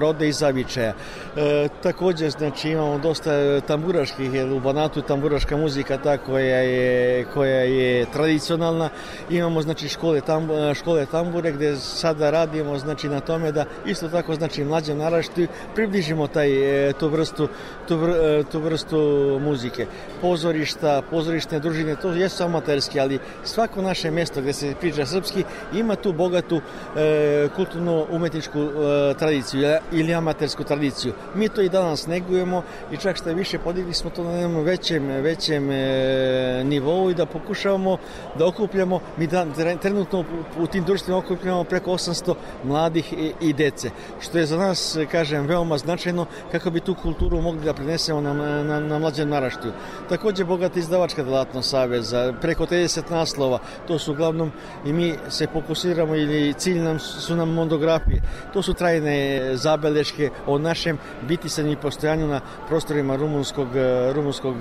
roda 0.00 0.24
i 0.24 0.32
zavičaja. 0.32 0.94
E, 1.36 1.68
takođe, 1.82 2.30
znači 2.30 2.70
imamo 2.70 2.98
dosta 2.98 3.60
tamburaških, 3.60 4.34
jer 4.34 4.52
u 4.52 4.60
Banatu 4.60 5.02
tamburaška 5.10 5.56
muzika 5.56 5.98
ta 5.98 6.18
koja 6.18 6.56
je, 6.56 7.24
koja 7.34 7.60
je 7.60 8.06
tradicionalna. 8.12 8.88
Imamo 9.30 9.62
znači 9.62 9.88
škole, 9.88 10.20
tam, 10.20 10.48
škole 10.74 11.06
tambure 11.06 11.52
gde 11.52 11.76
sada 11.76 12.30
radimo 12.30 12.78
znači 12.78 13.08
na 13.08 13.20
tome 13.20 13.52
da 13.52 13.64
isto 13.86 14.08
tako 14.08 14.34
znači 14.34 14.64
mlađem 14.64 14.98
naraštu 14.98 15.46
približimo 15.74 16.26
taj, 16.26 16.50
e, 16.88 16.92
tu 16.92 17.08
vrstu, 17.08 17.48
tu, 17.88 17.96
vr, 17.96 18.10
e, 18.10 18.44
tu 18.52 18.60
vrstu 18.60 18.98
muzike. 19.42 19.86
Pozorišta, 20.20 21.02
pozorišne 21.10 21.58
družine, 21.58 21.96
to 21.96 22.12
jesu 22.12 22.44
amaterski, 22.44 23.00
ali 23.00 23.18
svako 23.44 23.82
naše 23.82 24.10
mesto 24.10 24.40
gde 24.40 24.52
se 24.52 24.74
priča 24.80 25.06
srpski 25.06 25.44
ima 25.74 25.96
tu 25.96 26.12
bogatu 26.12 26.60
e, 26.96 27.48
kulturno-umetničku 27.56 28.58
e, 28.60 29.14
tradiciju 29.18 29.78
ili 29.92 30.14
amatersku 30.14 30.64
tradiciju. 30.64 31.12
Mi 31.34 31.48
to 31.48 31.62
i 31.62 31.68
danas 31.68 32.06
negujemo 32.06 32.62
i 32.92 32.96
čak 32.96 33.16
što 33.16 33.34
više 33.34 33.58
podigli 33.58 33.94
smo 33.94 34.10
to 34.10 34.24
na 34.24 34.30
jednom 34.30 34.64
većem 34.64 34.99
većem, 35.08 35.40
većem 35.40 35.70
e, 35.70 36.64
nivou 36.64 37.10
i 37.10 37.14
da 37.14 37.26
pokušavamo 37.26 37.96
da 38.38 38.46
okupljamo, 38.46 39.00
mi 39.16 39.26
da, 39.26 39.46
trenutno 39.82 40.24
u 40.58 40.66
tim 40.66 40.84
društvima 40.84 41.18
okupljamo 41.18 41.64
preko 41.64 41.90
800 41.90 42.34
mladih 42.64 43.12
i, 43.12 43.32
i 43.40 43.52
dece, 43.52 43.90
što 44.20 44.38
je 44.38 44.46
za 44.46 44.56
nas, 44.56 44.98
kažem, 45.10 45.46
veoma 45.46 45.78
značajno 45.78 46.26
kako 46.52 46.70
bi 46.70 46.80
tu 46.80 46.94
kulturu 46.94 47.40
mogli 47.40 47.64
da 47.64 47.74
prenesemo 47.74 48.20
na, 48.20 48.34
na, 48.34 48.80
na 48.80 48.98
mlađem 48.98 49.28
naraštiju. 49.28 49.72
Takođe, 50.08 50.44
bogata 50.44 50.78
izdavačka 50.78 51.22
delatnost 51.22 51.70
Saveza, 51.70 52.34
preko 52.40 52.66
30 52.66 53.10
naslova, 53.10 53.58
to 53.88 53.98
su 53.98 54.12
uglavnom 54.12 54.52
i 54.84 54.92
mi 54.92 55.14
se 55.28 55.46
fokusiramo 55.52 56.14
ili 56.14 56.54
cilj 56.54 56.78
nam 56.78 56.98
su 56.98 57.36
nam 57.36 57.48
monografije. 57.48 58.22
To 58.52 58.62
su 58.62 58.74
trajne 58.74 59.40
zabeleške 59.56 60.30
o 60.46 60.58
našem 60.58 60.98
bitisanju 61.28 61.72
i 61.72 61.76
postojanju 61.76 62.26
na 62.26 62.40
prostorima 62.68 63.16
rumunskog, 63.16 63.68
rumunskog 64.12 64.56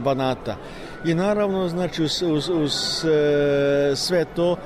Banata. 0.00 0.56
I 1.04 1.14
naravno, 1.14 1.68
znači, 1.68 2.02
uz, 2.02 2.22
uz, 2.22 2.48
uz 2.48 3.04
e, 3.04 3.96
sve 3.96 4.24
to 4.36 4.56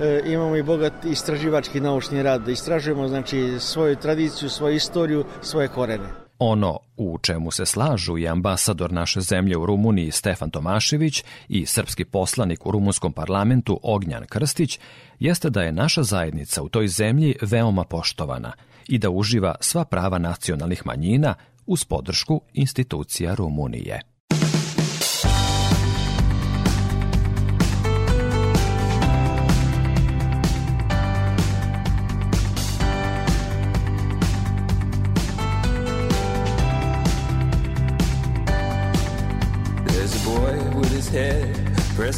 e, 0.00 0.22
imamo 0.26 0.56
i 0.56 0.62
bogat 0.62 1.04
istraživački 1.04 1.80
naučni 1.80 2.22
rad, 2.22 2.48
istražujemo 2.48 3.08
znači 3.08 3.56
svoju 3.58 3.96
tradiciju, 3.96 4.48
svoju 4.48 4.76
istoriju, 4.76 5.24
svoje 5.42 5.68
korene. 5.68 6.24
Ono 6.38 6.78
u 6.96 7.18
čemu 7.18 7.50
se 7.50 7.66
slažu 7.66 8.18
i 8.18 8.28
ambasador 8.28 8.92
naše 8.92 9.20
zemlje 9.20 9.56
u 9.56 9.66
Rumuniji 9.66 10.10
Stefan 10.10 10.50
Tomašević 10.50 11.24
i 11.48 11.66
srpski 11.66 12.04
poslanik 12.04 12.66
u 12.66 12.70
rumunskom 12.70 13.12
parlamentu 13.12 13.80
Ognjan 13.82 14.26
Krstić 14.26 14.80
jeste 15.18 15.50
da 15.50 15.62
je 15.62 15.72
naša 15.72 16.02
zajednica 16.02 16.62
u 16.62 16.68
toj 16.68 16.88
zemlji 16.88 17.36
veoma 17.42 17.84
poštovana 17.84 18.52
i 18.88 18.98
da 18.98 19.10
uživa 19.10 19.54
sva 19.60 19.84
prava 19.84 20.18
nacionalnih 20.18 20.86
manjina 20.86 21.34
uz 21.66 21.84
podršku 21.84 22.40
institucija 22.52 23.34
Rumunije. 23.34 24.13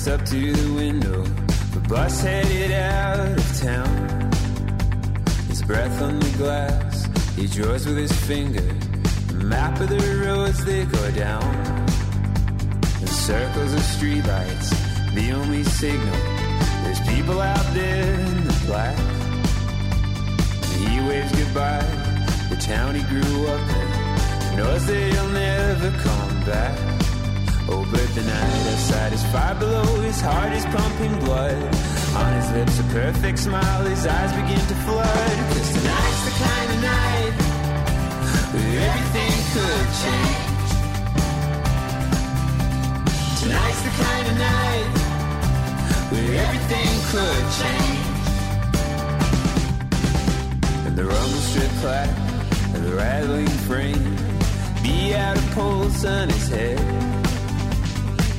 Pressed 0.06 0.20
up 0.20 0.26
to 0.28 0.52
the 0.52 0.74
window. 0.74 1.22
The 1.74 1.88
bus 1.88 2.20
headed 2.20 2.72
out 2.72 3.18
of 3.18 3.60
town. 3.60 4.32
His 5.48 5.62
breath 5.62 6.00
on 6.02 6.20
the 6.20 6.30
glass, 6.38 7.08
he 7.34 7.46
draws 7.46 7.86
with 7.86 7.96
his 7.96 8.12
finger 8.12 8.68
the 9.28 9.44
map 9.44 9.80
of 9.80 9.88
the 9.88 10.24
roads 10.24 10.64
they 10.64 10.84
go 10.84 11.10
down. 11.12 11.42
The 13.00 13.08
circles 13.08 13.72
of 13.72 13.80
streetlights, 13.80 14.70
the 15.14 15.32
only 15.32 15.64
signal. 15.64 16.20
There's 16.84 17.00
people 17.08 17.40
out 17.40 17.66
there 17.74 18.14
in 18.14 18.44
the 18.44 18.62
black. 18.66 18.98
And 20.72 20.88
he 20.88 21.00
waves 21.08 21.32
goodbye. 21.32 21.86
The 22.50 22.56
town 22.56 22.94
he 22.94 23.02
grew 23.02 23.46
up 23.48 23.68
in 23.80 24.56
knows 24.56 24.86
that 24.86 25.12
he'll 25.12 25.28
never 25.28 25.90
come 26.02 26.44
back. 26.44 26.95
Oh, 27.68 27.84
but 27.90 28.06
the 28.14 28.22
night 28.22 28.66
outside 28.72 29.12
is 29.12 29.24
far 29.32 29.54
below. 29.56 30.00
His 30.00 30.20
heart 30.20 30.52
is 30.52 30.64
pumping 30.66 31.18
blood. 31.24 31.58
On 32.14 32.32
his 32.38 32.50
lips, 32.52 32.78
a 32.78 32.84
perfect 32.94 33.38
smile. 33.40 33.84
His 33.84 34.06
eyes 34.06 34.32
begin 34.32 34.60
to 34.60 34.74
flood. 34.86 35.36
Cause 35.50 35.72
tonight's 35.74 36.24
the 36.26 36.30
kind 36.46 36.70
of 36.70 36.80
night 36.82 37.34
where 38.54 38.78
everything 38.86 39.34
could 39.54 39.88
change. 40.02 40.68
Tonight's 43.42 43.82
the 43.82 43.94
kind 44.04 44.26
of 44.30 44.36
night 44.38 44.90
where 46.12 46.32
everything 46.46 46.92
could 47.10 47.44
change. 47.60 48.26
And 50.86 50.94
the 50.96 51.04
rumble 51.04 51.42
strip 51.50 51.72
clack 51.82 52.10
and 52.74 52.84
the 52.84 52.94
rattling 52.94 53.48
frame 53.66 54.16
be 54.84 55.16
out 55.16 55.36
of 55.36 55.50
pulse 55.50 56.04
on 56.04 56.28
his 56.28 56.48
head. 56.48 57.15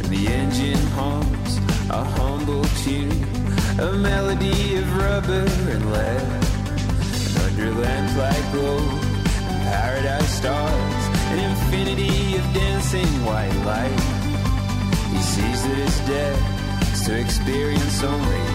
The 0.08 0.26
engine 0.26 0.88
hums 0.96 1.58
a 1.90 2.02
humble 2.02 2.64
tune, 2.84 3.12
a 3.78 3.92
melody 3.92 4.78
of 4.78 4.88
rubber 4.96 5.44
and 5.44 5.92
lead. 5.92 6.22
And 7.26 7.38
under 7.44 7.72
lamplight 7.74 8.52
glow 8.54 8.80
and 8.80 9.60
paradise 9.68 10.32
stars, 10.32 11.04
an 11.32 11.40
infinity 11.40 12.38
of 12.38 12.44
dancing 12.54 13.12
white 13.26 13.60
light. 13.68 14.00
He 15.12 15.20
sees 15.20 15.64
that 15.68 15.76
his 15.76 16.00
death 16.08 16.94
is 16.94 17.06
to 17.08 17.20
experience 17.20 18.02
only, 18.02 18.46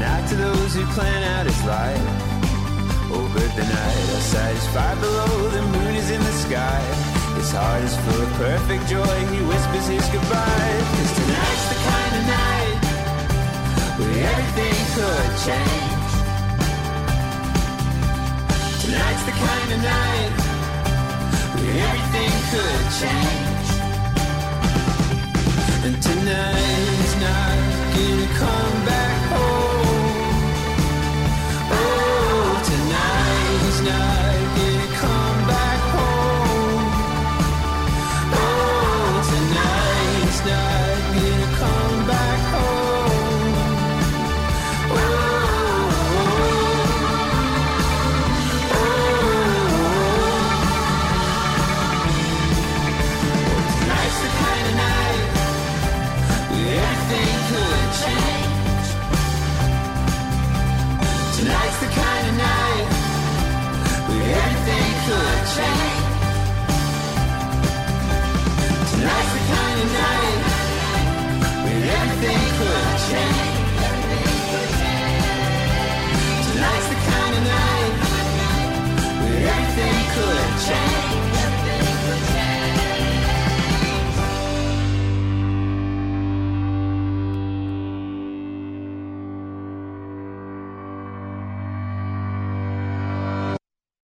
not 0.00 0.26
to 0.30 0.34
those 0.36 0.74
who 0.74 0.84
plan 0.96 1.22
out 1.34 1.44
his 1.44 1.62
life. 1.64 2.08
Oh, 3.12 3.30
but 3.34 3.50
the 3.54 3.64
night 3.68 4.16
outside 4.16 4.56
is 4.56 4.66
far 4.68 4.96
below, 4.96 5.50
the 5.50 5.62
moon 5.62 5.94
is 5.94 6.10
in 6.10 6.20
the 6.22 6.32
sky. 6.32 7.15
His 7.36 7.50
heart 7.52 7.82
is 7.84 7.94
full 8.04 8.22
of 8.22 8.32
perfect 8.40 8.88
joy, 8.88 9.18
he 9.32 9.38
whispers 9.44 9.86
his 9.86 10.08
goodbye. 10.08 10.76
Cause 10.96 11.12
tonight's 11.18 11.66
the 11.72 11.78
kind 11.88 12.12
of 12.18 12.24
night 12.40 12.78
where 13.98 14.18
everything 14.32 14.76
could 14.96 15.30
change. 15.46 16.10
Tonight's 18.82 19.24
the 19.28 19.36
kind 19.46 19.68
of 19.76 19.80
night 19.94 20.32
where 21.54 21.76
everything 21.86 22.32
could 22.50 22.84
change. 23.02 23.68
And 25.84 25.94
tonight's 26.02 27.14
not 27.20 27.56
gonna 27.94 28.28
come 28.40 28.55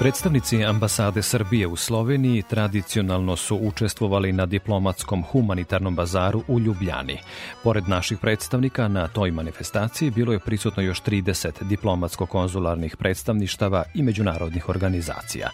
Predstavnici 0.00 0.64
ambasade 0.64 1.22
Srbije 1.22 1.66
u 1.66 1.76
Sloveniji 1.76 2.42
tradicionalno 2.42 3.36
su 3.36 3.56
učestvovali 3.56 4.32
na 4.32 4.46
diplomatskom 4.46 5.22
humanitarnom 5.22 5.96
bazaru 5.96 6.42
u 6.48 6.60
Ljubljani. 6.60 7.18
Pored 7.62 7.88
naših 7.88 8.18
predstavnika 8.18 8.88
na 8.88 9.08
toj 9.08 9.30
manifestaciji 9.30 10.10
bilo 10.10 10.32
je 10.32 10.38
prisutno 10.38 10.82
još 10.82 11.02
30 11.02 11.62
diplomatsko-konzularnih 11.62 12.96
predstavništava 12.96 13.84
i 13.94 14.02
međunarodnih 14.02 14.68
organizacija. 14.68 15.50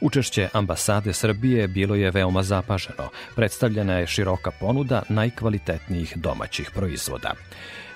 Učešće 0.00 0.48
ambasade 0.52 1.12
Srbije 1.12 1.68
bilo 1.68 1.94
je 1.94 2.10
veoma 2.10 2.42
zapaženo. 2.42 3.08
Predstavljena 3.36 3.94
je 3.94 4.06
široka 4.06 4.50
ponuda 4.60 5.02
najkvalitetnijih 5.08 6.16
domaćih 6.16 6.70
proizvoda. 6.74 7.34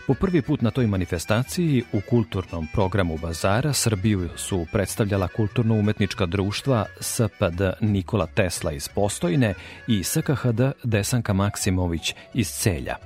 Po 0.07 0.15
prvi 0.15 0.43
put 0.43 0.63
na 0.63 0.71
toj 0.71 0.87
manifestaciji 0.87 1.83
u 1.93 2.01
kulturnom 2.11 2.67
programu 2.73 3.19
Bazara 3.19 3.73
Srbiju 3.73 4.29
su 4.37 4.67
predstavljala 4.73 5.29
kulturno-umetnička 5.29 6.27
društva 6.27 6.87
SPD 7.01 7.61
Nikola 7.81 8.27
Tesla 8.27 8.73
iz 8.73 8.89
Postojne 8.89 9.55
i 9.89 10.05
SKHD 10.05 10.61
Desanka 10.83 11.33
Maksimović 11.33 12.15
iz 12.35 12.49
Celja. 12.49 12.97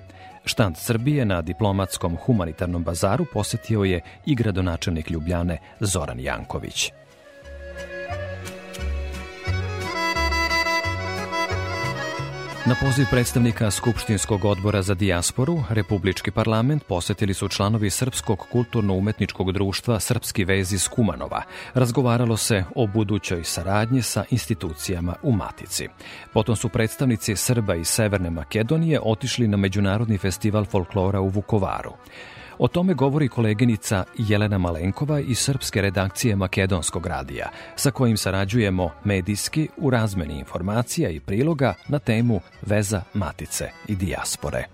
Štand 0.45 0.77
Srbije 0.77 1.25
na 1.25 1.43
diplomatskom 1.43 2.17
humanitarnom 2.17 2.85
bazaru 2.85 3.25
posetio 3.33 3.85
je 3.85 4.01
i 4.27 4.35
gradonačelnik 4.35 5.11
Ljubljane 5.11 5.59
Zoran 5.81 6.21
Janković. 6.21 6.93
Na 12.69 12.75
poziv 12.81 13.07
predstavnika 13.11 13.71
Skupštinskog 13.71 14.45
odbora 14.45 14.83
za 14.83 14.95
dijasporu, 14.95 15.59
Republički 15.71 16.31
parlament 16.31 16.85
posetili 16.85 17.35
su 17.35 17.49
članovi 17.49 17.91
Srpskog 17.91 18.47
kulturno-umetničkog 18.53 19.53
društva 19.53 20.01
Srpski 20.01 20.45
vez 20.45 20.73
iz 20.73 20.89
Kumanova. 20.89 21.43
Razgovaralo 21.75 22.37
se 22.37 22.65
o 22.75 22.87
budućoj 22.87 23.45
saradnji 23.45 24.03
sa 24.03 24.25
institucijama 24.31 25.15
u 25.23 25.33
Matici. 25.33 25.89
Potom 26.33 26.57
su 26.57 26.69
predstavnici 26.69 27.37
Srba 27.37 27.75
iz 27.75 27.89
Severne 27.89 28.31
Makedonije 28.31 29.01
otišli 29.03 29.49
na 29.49 29.57
Međunarodni 29.57 30.19
festival 30.19 30.65
folklora 30.65 31.21
u 31.21 31.29
Vukovaru. 31.29 31.93
O 32.59 32.69
tome 32.69 32.95
govori 32.95 33.29
koleginica 33.29 34.05
Jelena 34.19 34.59
Malenkova 34.59 35.21
iz 35.21 35.39
srpske 35.39 35.81
redakcije 35.81 36.37
Makedonskog 36.37 37.07
radija, 37.07 37.51
sa 37.77 37.91
kojim 37.91 38.17
sarađujemo 38.17 38.91
medijski 39.05 39.69
u 39.77 39.91
razmeni 39.91 40.39
informacija 40.39 41.11
i 41.11 41.21
priloga 41.21 41.75
na 41.89 41.99
temu 41.99 42.41
veza 42.63 43.03
matice 43.15 43.71
i 43.89 43.97
dijaspore. 43.97 44.65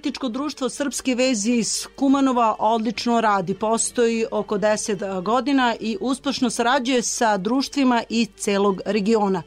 Kulturno-umetničko 0.00 0.28
društvo 0.28 0.68
Srpski 0.68 1.14
vezi 1.14 1.52
iz 1.52 1.86
Kumanova 1.96 2.56
odlično 2.58 3.20
radi. 3.20 3.54
Postoji 3.54 4.26
oko 4.30 4.58
10 4.58 5.22
godina 5.22 5.74
i 5.80 5.96
uspešno 6.00 6.50
sarađuje 6.50 7.02
sa 7.02 7.36
društvima 7.36 8.02
i 8.08 8.26
celog 8.36 8.80
regiona. 8.84 9.42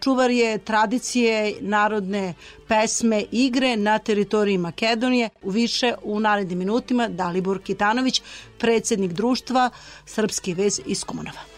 Čuvar 0.00 0.30
je 0.30 0.58
tradicije 0.58 1.54
narodne 1.60 2.34
pesme 2.68 3.24
igre 3.32 3.76
na 3.76 3.98
teritoriji 3.98 4.58
Makedonije. 4.58 5.28
U 5.42 5.50
više 5.50 5.94
u 6.02 6.20
narednim 6.20 6.58
minutima 6.58 7.08
Dalibor 7.08 7.62
Kitanović, 7.62 8.22
predsednik 8.58 9.12
društva 9.12 9.70
Srpski 10.06 10.54
vez 10.54 10.80
iz 10.86 11.04
Kumanova. 11.04 11.51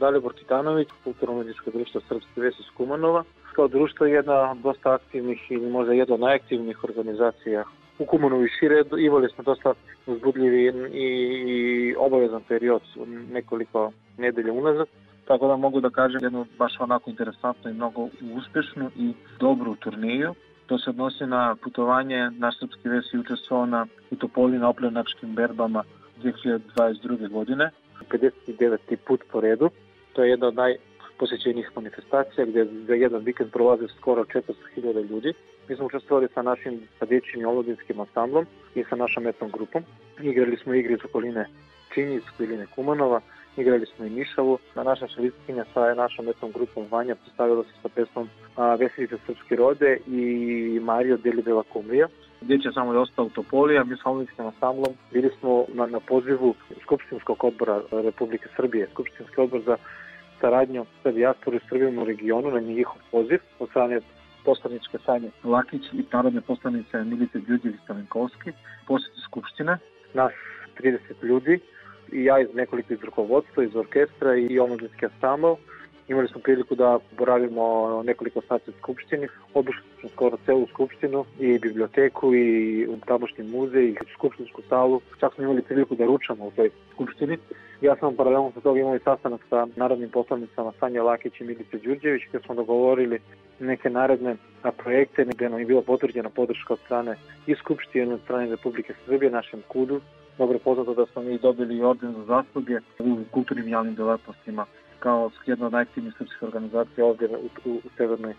Dalibor 0.00 0.32
Titanović, 0.34 0.88
kulturno-medičko 1.04 1.70
društvo 1.70 2.00
Srpske 2.00 2.40
vesi 2.40 2.56
iz 2.60 2.70
Kumanova. 2.76 3.24
Kao 3.52 3.68
društvo 3.68 4.06
je 4.06 4.12
jedna 4.12 4.54
dosta 4.54 4.94
aktivnih 4.94 5.50
ili 5.50 5.70
možda 5.70 5.92
jedna 5.92 6.14
od 6.14 6.20
najaktivnijih 6.20 6.84
organizacija 6.84 7.64
u 7.98 8.04
Kumanovu 8.04 8.44
i 8.44 8.48
šire. 8.58 8.84
Imali 8.98 9.28
smo 9.28 9.44
dosta 9.44 9.74
uzbudljivi 10.06 10.62
i, 10.92 11.06
i 11.54 11.94
obavezan 11.98 12.42
period 12.48 12.82
nekoliko 13.32 13.92
nedelja 14.18 14.52
unazad. 14.52 14.86
Tako 15.24 15.48
da 15.48 15.56
mogu 15.56 15.80
da 15.80 15.90
kažem 15.90 16.20
jednu 16.22 16.46
baš 16.58 16.80
onako 16.80 17.10
interesantnu 17.10 17.70
i 17.70 17.74
mnogo 17.74 18.08
uspešnu 18.36 18.90
i 18.96 19.12
dobru 19.38 19.74
turniju. 19.74 20.34
To 20.66 20.78
se 20.78 20.90
odnosi 20.90 21.26
na 21.26 21.56
putovanje 21.62 22.30
naš 22.30 22.58
srpski 22.58 22.88
ves 22.88 23.14
i 23.14 23.18
učestvovao 23.18 23.66
na 23.66 23.86
u 24.10 24.16
Topoli 24.16 24.58
na 24.58 24.68
oplenačkim 24.68 25.34
berbama 25.34 25.84
2022. 26.22 27.28
godine. 27.28 27.70
59. 28.10 28.96
put 29.06 29.20
po 29.32 29.40
redu. 29.40 29.70
To 30.12 30.22
je 30.22 30.30
jedna 30.30 30.46
od 30.46 30.54
najposećenijih 30.54 31.70
manifestacija 31.76 32.46
gde 32.46 32.66
za 32.88 32.94
jedan 32.94 33.22
vikend 33.24 33.50
prolaze 33.50 33.88
skoro 33.98 34.24
400.000 34.24 35.10
ljudi. 35.10 35.32
Mi 35.68 35.76
smo 35.76 35.86
učestvovali 35.86 36.28
sa 36.34 36.42
našim 36.42 36.80
dječjim 37.08 37.40
i 37.42 37.44
omladinskim 37.44 38.00
ansamblom 38.00 38.46
i 38.74 38.84
sa 38.84 38.96
našom 38.96 39.26
etnom 39.26 39.50
grupom. 39.50 39.82
Igrali 40.22 40.56
smo 40.56 40.74
igre 40.74 40.94
iz 40.94 41.04
okoline 41.04 41.46
Činjic, 41.94 42.24
Biline 42.38 42.66
Kumanova, 42.74 43.20
igrali 43.56 43.86
smo 43.86 44.04
i 44.04 44.10
Nišavu. 44.10 44.58
Na 44.74 44.82
naša 44.82 45.08
šelistkinja 45.08 45.64
sa 45.74 45.94
našom 45.94 46.28
etnom 46.28 46.52
grupom 46.52 46.86
Vanja 46.90 47.14
postavila 47.14 47.64
se 47.64 47.70
sa 47.82 47.88
pesmom 47.88 48.28
Veselice 48.78 49.16
srpske 49.26 49.56
rode 49.56 49.98
i 50.06 50.78
Mario 50.82 51.16
Delibela 51.16 51.62
Kumlija. 51.72 52.08
Djeć 52.40 52.64
je 52.64 52.72
samo 52.72 53.00
ostao 53.00 53.24
u 53.24 53.30
Topoli, 53.30 53.78
a 53.78 53.84
mi 53.84 53.96
s 53.96 54.06
omladinskim 54.06 54.46
ansamblom 54.46 54.94
bili 55.12 55.30
smo 55.40 55.64
na, 55.68 55.86
na 55.86 56.00
pozivu 56.00 56.54
Skupštinskog 56.82 57.44
odbora 57.44 57.80
Republike 57.90 58.48
Srbije, 58.56 58.88
Skupštinski 58.92 59.40
odbor 59.40 59.60
za 59.66 59.76
saradnju 60.40 60.86
sa 61.02 61.10
dijasporu 61.10 61.56
i 61.56 61.66
Srbijom 61.68 61.98
u 61.98 62.04
regionu 62.04 62.50
na 62.50 62.60
njihov 62.60 62.96
poziv 63.10 63.38
od 63.58 63.68
strane 63.70 64.00
poslaničke 64.44 64.98
Sanje. 65.04 65.30
Lakić 65.44 65.82
i 65.92 66.04
narodne 66.12 66.40
poslanice 66.40 67.04
Milice 67.04 67.38
Đuđević-Stavenkovski, 67.38 68.52
posjeti 68.86 69.20
Skupštine, 69.26 69.78
nas 70.14 70.32
30 70.78 70.98
ljudi 71.22 71.60
i 72.12 72.24
ja 72.24 72.40
iz 72.40 72.48
nekoliko 72.54 72.92
iz 72.92 73.02
rukovodstva, 73.02 73.64
iz 73.64 73.76
orkestra 73.76 74.36
i 74.36 74.58
omladinski 74.58 75.06
ansambl. 75.06 75.52
Imali 76.10 76.28
smo 76.28 76.40
priliku 76.40 76.74
da 76.74 76.98
boravimo 77.18 78.02
nekoliko 78.02 78.40
sati 78.48 78.70
u 78.70 78.74
Skupštini, 78.78 79.28
obišli 79.54 79.82
smo 80.00 80.08
skoro 80.08 80.36
celu 80.46 80.66
Skupštinu 80.66 81.24
i 81.38 81.58
biblioteku 81.58 82.34
i 82.34 82.86
tamošnji 83.06 83.44
muzej 83.44 83.88
i 83.88 83.96
Skupštinsku 84.14 84.62
salu. 84.68 85.00
Čak 85.20 85.34
smo 85.34 85.44
imali 85.44 85.62
priliku 85.62 85.94
da 85.94 86.04
ručamo 86.04 86.46
u 86.46 86.50
toj 86.50 86.70
Skupštini. 86.92 87.38
Ja 87.80 87.96
sam 87.96 88.16
paralelno 88.16 88.52
sa 88.54 88.60
toga 88.60 88.80
imao 88.80 88.96
i 88.96 89.04
sastanak 89.04 89.40
sa 89.50 89.66
narodnim 89.76 90.10
poslanicama 90.10 90.72
Sanja 90.80 91.02
Lakić 91.02 91.40
i 91.40 91.44
Milice 91.44 91.78
Đurđević 91.78 92.22
gde 92.28 92.40
smo 92.40 92.54
dogovorili 92.54 93.20
neke 93.60 93.90
naredne 93.90 94.36
projekte 94.82 95.24
gde 95.24 95.48
nam 95.48 95.60
je 95.60 95.66
bila 95.66 95.82
potvrđena 95.82 96.30
podrška 96.30 96.72
od 96.72 96.80
strane 96.84 97.16
i 97.46 97.54
Skupštine 97.54 98.14
od 98.14 98.20
strane 98.20 98.50
Republike 98.50 98.94
Srbije, 99.06 99.30
našem 99.30 99.62
kudu. 99.68 100.00
Dobro 100.38 100.54
je 100.54 100.64
poznato 100.64 100.94
da 100.94 101.06
smo 101.06 101.22
mi 101.22 101.38
dobili 101.38 101.82
orden 101.82 102.12
za 102.12 102.24
zasluge 102.24 102.78
u 102.98 103.16
kulturnim 103.30 103.68
javnim 103.68 103.94
delatnostima 103.94 104.66
kao 105.00 105.30
jedna 105.46 105.66
od 105.66 105.72
najaktivnijih 105.72 106.14
srpskih 106.18 106.42
organizacija 106.42 107.06
ovdje 107.06 107.28
u, 107.28 107.48
u, 107.64 107.74
u 107.74 107.88
Severnoj 107.96 108.34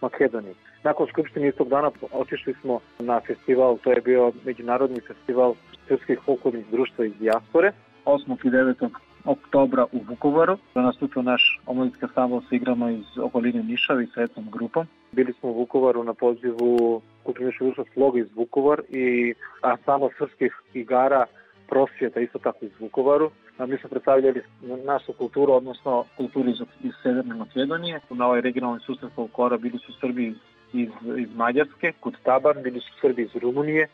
Makedoniji. 0.00 0.54
Nakon 0.84 1.06
Skupštine 1.06 1.48
istog 1.48 1.68
dana 1.68 1.90
otišli 2.12 2.54
smo 2.60 2.80
na 2.98 3.20
festival, 3.20 3.78
to 3.84 3.92
je 3.92 4.00
bio 4.00 4.32
međunarodni 4.44 5.00
festival 5.00 5.54
srpskih 5.88 6.18
folklornih 6.24 6.66
društva 6.70 7.04
iz 7.04 7.12
dijaspore. 7.18 7.72
8. 8.04 8.46
i 8.46 8.50
9. 8.50 8.88
oktobra 9.24 9.86
u 9.92 9.98
Vukovaru. 10.08 10.58
Da 10.74 10.82
nastupio 10.82 11.22
naš 11.22 11.60
omladinski 11.66 12.04
ansambl 12.04 12.38
sa 12.48 12.54
igrama 12.56 12.90
iz 12.90 13.18
okoline 13.18 13.62
Nišava 13.62 14.02
i 14.02 14.06
sa 14.14 14.22
etnom 14.22 14.50
grupom. 14.50 14.86
Bili 15.12 15.32
smo 15.32 15.50
u 15.50 15.58
Vukovaru 15.58 16.04
na 16.04 16.14
pozivu 16.14 17.00
kulturničkog 17.22 17.66
društva 17.66 17.84
Sloga 17.94 18.18
iz 18.20 18.26
Vukovar 18.36 18.82
i 18.88 19.34
ansambl 19.60 20.06
srpskih 20.18 20.52
igara 20.74 21.26
prosvjeta 21.68 22.20
isto 22.20 22.38
tako 22.38 22.64
iz 22.64 22.72
Vukovaru. 22.80 23.30
Mi 23.58 23.78
smo 23.78 23.88
predstavljali 23.90 24.42
našu 24.84 25.12
kulturu, 25.12 25.52
odnosno 25.52 26.04
kulturu 26.16 26.48
iz, 26.50 26.56
iz 26.82 26.92
Severne 27.02 27.34
Makedonije. 27.34 28.00
Na 28.10 28.26
ovaj 28.26 28.40
regionalni 28.40 28.80
susret 28.80 29.12
folklora 29.14 29.56
bili 29.56 29.78
su 29.78 29.92
Srbi 30.00 30.26
iz, 30.26 30.36
iz, 30.72 30.88
iz 31.16 31.28
Mađarske, 31.36 31.92
kod 32.00 32.14
Taban, 32.22 32.62
bili 32.62 32.80
su 32.80 32.92
Srbi 33.00 33.22
iz 33.22 33.36
Rumunije, 33.42 33.88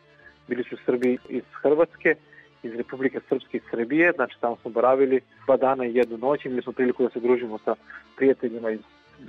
bili 0.47 0.63
su 0.63 0.77
Srbi 0.85 1.17
iz 1.29 1.43
Hrvatske, 1.61 2.15
iz 2.63 2.73
Republike 2.75 3.19
Srpske 3.29 3.57
i 3.57 3.61
Srbije, 3.71 4.11
znači 4.15 4.35
tamo 4.41 4.57
smo 4.61 4.71
boravili 4.71 5.21
dva 5.45 5.57
dana 5.57 5.85
i 5.85 5.95
jednu 5.95 6.17
noć, 6.17 6.45
imali 6.45 6.61
smo 6.61 6.73
priliku 6.73 7.03
da 7.03 7.09
se 7.09 7.19
družimo 7.19 7.57
sa 7.57 7.75
prijateljima 8.17 8.71
iz 8.71 8.81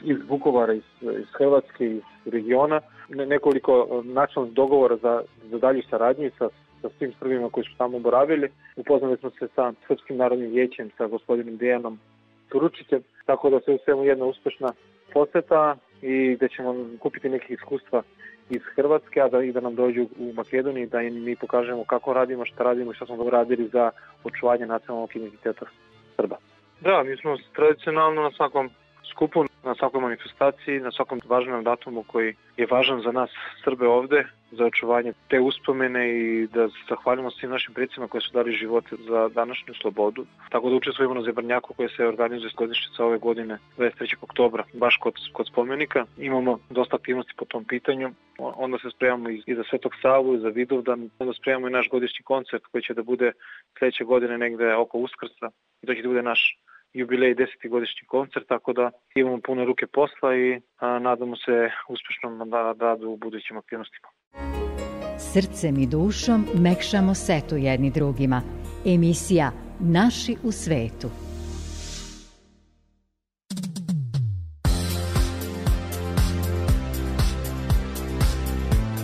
iz 0.03 0.17
Vukovara, 0.29 0.73
iz, 0.73 0.83
iz 1.03 1.27
Hrvatske, 1.39 1.87
iz 1.87 2.03
regiona, 2.25 2.81
ne, 3.09 3.27
nekoliko 3.27 4.03
načalnih 4.05 4.53
dogovora 4.53 4.97
za, 4.97 5.23
za 5.51 5.59
dalju 5.59 5.83
saradnju 5.91 6.31
sa, 6.39 6.49
sa 6.83 6.89
svim 6.99 7.13
Srbima 7.19 7.51
koji 7.51 7.65
su 7.65 7.71
tamo 7.79 7.99
boravili. 7.99 8.49
Upoznali 8.77 9.17
smo 9.17 9.31
se 9.31 9.49
sa 9.55 9.73
Srpskim 9.87 10.17
narodnim 10.17 10.51
vijećem, 10.51 10.91
sa 10.99 11.07
gospodinom 11.07 11.57
Dejanom 11.57 11.99
Turučićem, 12.49 13.03
tako 13.27 13.51
da 13.51 13.61
se 13.61 13.73
u 13.73 13.79
svemu 13.85 14.05
jedna 14.05 14.25
uspešna 14.25 14.73
poseta 15.13 15.77
i 16.03 16.37
da 16.41 16.49
ćemo 16.49 16.75
kupiti 16.99 17.29
neke 17.29 17.55
iskustva 17.55 18.03
iz 18.51 18.63
Hrvatske, 18.75 19.21
a 19.21 19.29
da 19.29 19.43
i 19.43 19.53
da 19.53 19.61
nam 19.61 19.75
dođu 19.75 20.09
u 20.19 20.33
Makedoniji, 20.33 20.87
da 20.87 21.03
im 21.03 21.25
mi 21.25 21.37
pokažemo 21.37 21.85
kako 21.85 22.13
radimo, 22.13 22.45
šta 22.45 22.65
radimo 22.65 22.93
i 22.93 22.95
šta 22.95 23.07
smo 23.07 23.31
radili 23.31 23.69
za 23.69 23.91
očuvanje 24.25 24.67
nacionalnog 24.67 25.17
identiteta 25.17 25.67
Srba. 26.17 26.37
Da, 26.81 27.03
mi 27.03 27.17
smo 27.17 27.37
tradicionalno 27.55 28.23
na 28.23 28.31
svakom 28.31 28.71
skupu, 29.15 29.45
na 29.65 29.75
svakoj 29.75 30.01
manifestaciji, 30.01 30.81
na 30.81 30.91
svakom 30.93 31.21
važnom 31.25 31.65
datumu 31.65 32.03
koji 32.03 32.35
je 32.57 32.67
važan 32.71 33.01
za 33.01 33.13
nas 33.13 33.31
Srbe 33.65 33.87
ovde, 33.87 34.25
za 34.53 34.65
očuvanje 34.65 35.13
te 35.29 35.41
uspomene 35.41 36.03
i 36.11 36.47
da 36.47 36.69
zahvalimo 36.89 37.31
svim 37.31 37.51
našim 37.51 37.75
predsima 37.75 38.09
koji 38.09 38.23
su 38.23 38.31
dali 38.33 38.53
živote 38.53 38.97
za 39.09 39.29
današnju 39.29 39.75
slobodu. 39.75 40.27
Tako 40.51 40.71
da 40.71 40.77
učestvujemo 40.77 41.15
na 41.15 41.23
Zebrnjaku 41.23 41.75
koje 41.75 41.89
se 41.89 42.07
organizuje 42.07 42.51
s 42.51 42.55
godišnjica 42.55 43.05
ove 43.05 43.19
godine 43.19 43.59
23. 43.79 44.15
oktobra, 44.21 44.65
baš 44.73 44.97
kod, 44.97 45.15
kod 45.33 45.47
spomenika. 45.47 46.05
Imamo 46.19 46.59
dosta 46.71 46.97
aktivnosti 46.97 47.33
po 47.37 47.45
tom 47.45 47.65
pitanju. 47.65 48.11
Onda 48.39 48.79
se 48.79 48.91
spremamo 48.91 49.31
i, 49.31 49.43
i 49.47 49.55
za 49.55 49.63
Svetog 49.71 49.93
Savu 50.03 50.35
i 50.35 50.39
za 50.39 50.49
Vidovdan. 50.49 51.11
Onda 51.19 51.33
spremamo 51.35 51.69
i 51.69 51.77
naš 51.79 51.89
godišnji 51.89 52.25
koncert 52.25 52.65
koji 52.73 52.83
će 52.83 52.95
da 52.95 53.03
bude 53.03 53.33
sledeće 53.79 54.05
godine 54.05 54.39
negde 54.39 54.75
oko 54.75 54.99
Uskrsa. 54.99 55.49
I 55.83 55.87
to 55.87 55.95
će 55.95 56.03
da 56.03 56.09
bude 56.09 56.23
naš 56.23 56.59
jubilej 56.95 57.35
10. 57.35 57.69
godišnji 57.69 58.07
koncert, 58.07 58.49
tako 58.49 58.73
da 58.73 58.91
imamo 59.15 59.39
pune 59.47 59.65
ruke 59.65 59.87
posla 59.87 60.37
i 60.37 60.61
a, 60.79 60.99
nadamo 60.99 61.37
se 61.37 61.71
uspešnom 61.89 62.53
radu 62.81 63.11
u 63.11 63.17
budućim 63.17 63.57
aktivnostima. 63.57 64.09
Srcem 65.19 65.79
i 65.79 65.87
dušom 65.87 66.47
mekšamo 66.55 67.15
setu 67.15 67.57
jedni 67.57 67.91
drugima. 67.91 68.43
Emisija 68.87 69.51
Naši 69.81 70.37
u 70.45 70.53
svetu. 70.53 71.32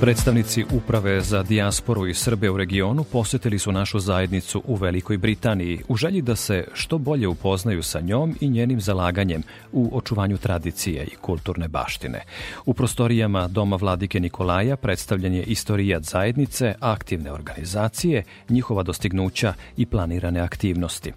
Predstavnici 0.01 0.65
Uprave 0.73 1.21
za 1.21 1.43
dijasporu 1.43 2.07
i 2.07 2.15
Srbe 2.15 2.51
u 2.51 2.57
regionu 2.57 3.05
posetili 3.05 3.59
su 3.59 3.73
našu 3.73 3.99
zajednicu 3.99 4.63
u 4.67 4.75
Velikoj 4.75 5.19
Britaniji 5.19 5.81
u 5.89 5.97
želji 5.97 6.23
da 6.23 6.37
se 6.37 6.65
što 6.73 6.99
bolje 6.99 7.29
upoznaju 7.29 7.83
sa 7.83 8.01
njom 8.01 8.37
i 8.41 8.49
njenim 8.49 8.81
zalaganjem 8.81 9.43
u 9.73 9.91
očuvanju 9.97 10.39
tradicije 10.39 11.05
i 11.05 11.17
kulturne 11.21 11.69
baštine. 11.69 12.25
U 12.67 12.75
prostorijama 12.75 13.49
Doma 13.49 13.77
Vladike 13.77 14.21
Nikolaja 14.21 14.77
predstavljen 14.77 15.35
je 15.35 15.43
istorijat 15.43 16.03
zajednice, 16.03 16.75
aktivne 16.81 17.33
organizacije, 17.33 18.25
njihova 18.49 18.83
dostignuća 18.83 19.55
i 19.77 19.87
planirane 19.87 20.41
aktivnosti. 20.41 21.13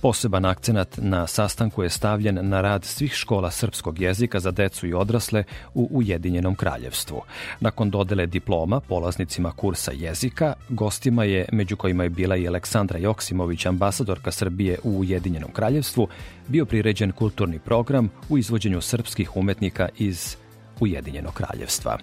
Poseban 0.00 0.44
akcenat 0.44 0.98
na 1.02 1.26
sastanku 1.26 1.82
je 1.82 1.90
stavljen 1.90 2.38
na 2.48 2.60
rad 2.60 2.84
svih 2.84 3.12
škola 3.12 3.50
srpskog 3.50 4.00
jezika 4.00 4.40
za 4.40 4.50
decu 4.50 4.86
i 4.86 4.94
odrasle 4.94 5.44
u 5.74 5.88
Ujedinjenom 5.90 6.54
kraljevstvu. 6.54 7.22
Nakon 7.60 7.90
dodele 7.90 8.25
diploma 8.26 8.80
polaznicima 8.80 9.52
kursa 9.52 9.92
jezika, 9.92 10.54
gostima 10.68 11.24
je, 11.24 11.48
među 11.52 11.76
kojima 11.76 12.02
je 12.02 12.10
bila 12.10 12.36
i 12.36 12.48
Aleksandra 12.48 12.98
Joksimović, 12.98 13.66
ambasadorka 13.66 14.30
Srbije 14.30 14.78
u 14.84 14.98
Ujedinjenom 14.98 15.50
kraljevstvu, 15.52 16.08
bio 16.48 16.66
priređen 16.66 17.12
kulturni 17.12 17.58
program 17.58 18.08
u 18.28 18.38
izvođenju 18.38 18.80
srpskih 18.80 19.36
umetnika 19.36 19.88
iz 19.98 20.36
Ujedinjenog 20.80 21.34
kraljevstva. 21.34 21.98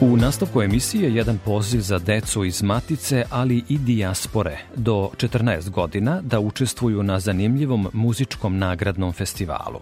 U 0.00 0.16
nastavku 0.16 0.62
emisije 0.62 1.14
jedan 1.14 1.38
poziv 1.44 1.80
za 1.80 1.98
decu 1.98 2.44
iz 2.44 2.62
Matice, 2.62 3.24
ali 3.30 3.64
i 3.68 3.78
dijaspore 3.78 4.58
do 4.74 5.10
14 5.16 5.70
godina 5.70 6.20
da 6.22 6.40
učestvuju 6.40 7.02
na 7.02 7.20
zanimljivom 7.20 7.88
muzičkom 7.92 8.58
nagradnom 8.58 9.12
festivalu. 9.12 9.80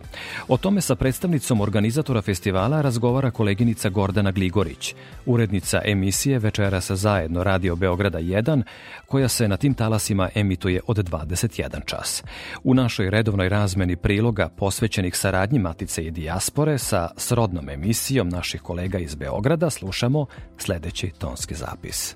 O 0.49 0.57
tome 0.57 0.81
sa 0.81 0.95
predstavnicom 0.95 1.61
organizatora 1.61 2.23
festivala 2.23 2.83
razgovara 2.83 3.31
koleginica 3.31 3.89
Gordana 3.89 4.31
Gligorić, 4.31 4.95
urednica 5.27 5.81
emisije 5.85 6.39
Večeras 6.39 6.91
zajedno 6.91 7.45
Radio 7.45 7.77
Beograda 7.77 8.19
1, 8.19 8.63
koja 9.07 9.29
se 9.29 9.49
na 9.49 9.57
tim 9.57 9.75
talasima 9.75 10.29
emituje 10.35 10.81
od 10.87 10.97
21 10.97 11.85
čas. 11.85 12.23
U 12.65 12.75
našoj 12.75 13.11
redovnoj 13.11 13.49
razmeni 13.49 13.97
priloga 13.97 14.49
posvećenih 14.49 15.17
saradnji 15.17 15.59
Matice 15.59 16.07
i 16.07 16.11
dijaspore 16.11 16.79
sa 16.79 17.09
srodnom 17.17 17.69
emisijom 17.69 18.29
naših 18.29 18.63
kolega 18.63 18.99
iz 18.99 19.15
Beograda 19.15 19.71
slušamo 19.71 20.04
slušamo 20.05 20.27
sledeći 20.59 21.11
tonski 21.19 21.55
zapis. 21.55 22.15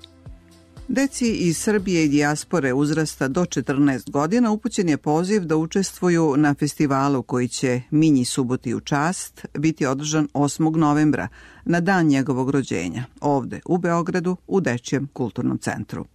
Deci 0.87 1.25
iz 1.25 1.57
Srbije 1.57 2.05
i 2.05 2.07
dijaspore 2.07 2.73
uzrasta 2.73 3.27
do 3.27 3.41
14 3.41 4.11
godina 4.11 4.51
upućen 4.51 4.89
je 4.89 4.97
poziv 4.97 5.45
da 5.45 5.55
učestvuju 5.55 6.35
na 6.37 6.53
festivalu 6.53 7.23
koji 7.23 7.47
će 7.47 7.81
Minji 7.91 8.25
suboti 8.25 8.73
u 8.75 8.79
čast 8.79 9.45
biti 9.57 9.85
održan 9.85 10.27
8. 10.33 10.75
novembra 10.75 11.27
na 11.65 11.79
dan 11.79 12.07
njegovog 12.07 12.49
rođenja, 12.49 13.05
ovde 13.21 13.59
u 13.65 13.77
Beogradu 13.77 14.37
u 14.47 14.61
Dečijem 14.61 15.07
kulturnom 15.13 15.57
centru. 15.57 16.05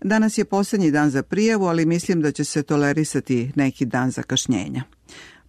Danas 0.00 0.38
je 0.38 0.44
poslednji 0.44 0.90
dan 0.90 1.10
za 1.10 1.22
prijavu, 1.22 1.66
ali 1.66 1.86
mislim 1.86 2.20
da 2.20 2.32
će 2.32 2.44
se 2.44 2.62
tolerisati 2.62 3.52
neki 3.56 3.84
dan 3.86 4.10
zakašnjenja. 4.10 4.82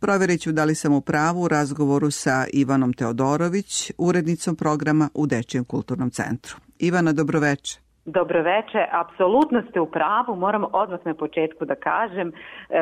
Proverit 0.06 0.42
ću 0.42 0.52
da 0.52 0.64
li 0.66 0.76
sam 0.76 0.94
u 0.94 1.02
pravu 1.02 1.42
u 1.42 1.48
razgovoru 1.48 2.12
sa 2.12 2.46
Ivanom 2.54 2.94
Teodorović, 2.94 3.92
urednicom 3.98 4.56
programa 4.56 5.10
u 5.14 5.28
Dečijem 5.28 5.66
kulturnom 5.66 6.10
centru. 6.10 6.56
Ivana, 6.80 7.12
dobroveče. 7.14 7.74
Dobroveče, 8.06 8.82
apsolutno 8.92 9.64
ste 9.70 9.80
u 9.80 9.92
pravu, 9.92 10.36
moram 10.36 10.64
odmah 10.74 11.00
na 11.06 11.14
početku 11.14 11.66
da 11.66 11.76
kažem, 11.76 12.28
e, 12.30 12.34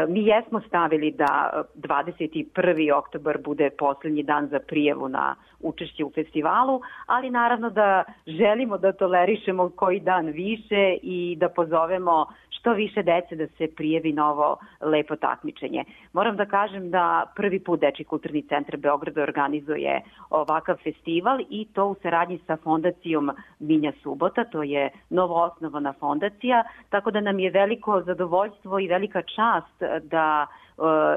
mi 0.10 0.26
jesmo 0.26 0.62
stavili 0.68 1.12
da 1.12 1.64
21. 1.76 2.98
oktobar 2.98 3.38
bude 3.44 3.70
poslednji 3.70 4.24
dan 4.24 4.48
za 4.48 4.60
prijevu 4.60 5.10
na 5.10 5.36
učešće 5.60 6.04
u 6.04 6.12
festivalu, 6.16 6.82
ali 7.06 7.30
naravno 7.30 7.70
da 7.70 8.04
želimo 8.28 8.78
da 8.78 8.92
tolerišemo 8.92 9.70
koji 9.70 10.00
dan 10.00 10.26
više 10.26 10.98
i 11.02 11.38
da 11.40 11.50
pozovemo 11.50 12.26
što 12.62 12.74
više 12.74 13.04
dece 13.04 13.36
da 13.36 13.48
se 13.48 13.68
prijevi 13.76 14.14
na 14.14 14.30
ovo 14.32 14.58
lepo 14.82 15.16
takmičenje. 15.16 15.84
Moram 16.14 16.38
da 16.38 16.46
kažem 16.46 16.92
da 16.92 17.32
prvi 17.36 17.60
put 17.60 17.80
Deči 17.80 18.04
kulturni 18.04 18.42
centar 18.42 18.78
Beograda 18.78 19.24
organizuje 19.24 20.02
ovakav 20.30 20.78
festival 20.84 21.40
i 21.50 21.68
to 21.74 21.86
u 21.86 21.96
saradnji 22.02 22.40
sa 22.48 22.58
fondacijom 22.64 23.32
Minja 23.60 23.92
Subota, 24.04 24.44
to 24.44 24.64
je 24.64 24.90
novo 25.10 25.44
osnovana 25.44 25.94
fondacija, 25.94 26.64
tako 26.90 27.12
da 27.12 27.22
nam 27.22 27.40
je 27.40 27.50
veliko 27.50 28.02
zadovoljstvo 28.02 28.80
i 28.80 28.88
velika 28.88 29.22
čast 29.22 30.04
da 30.04 30.48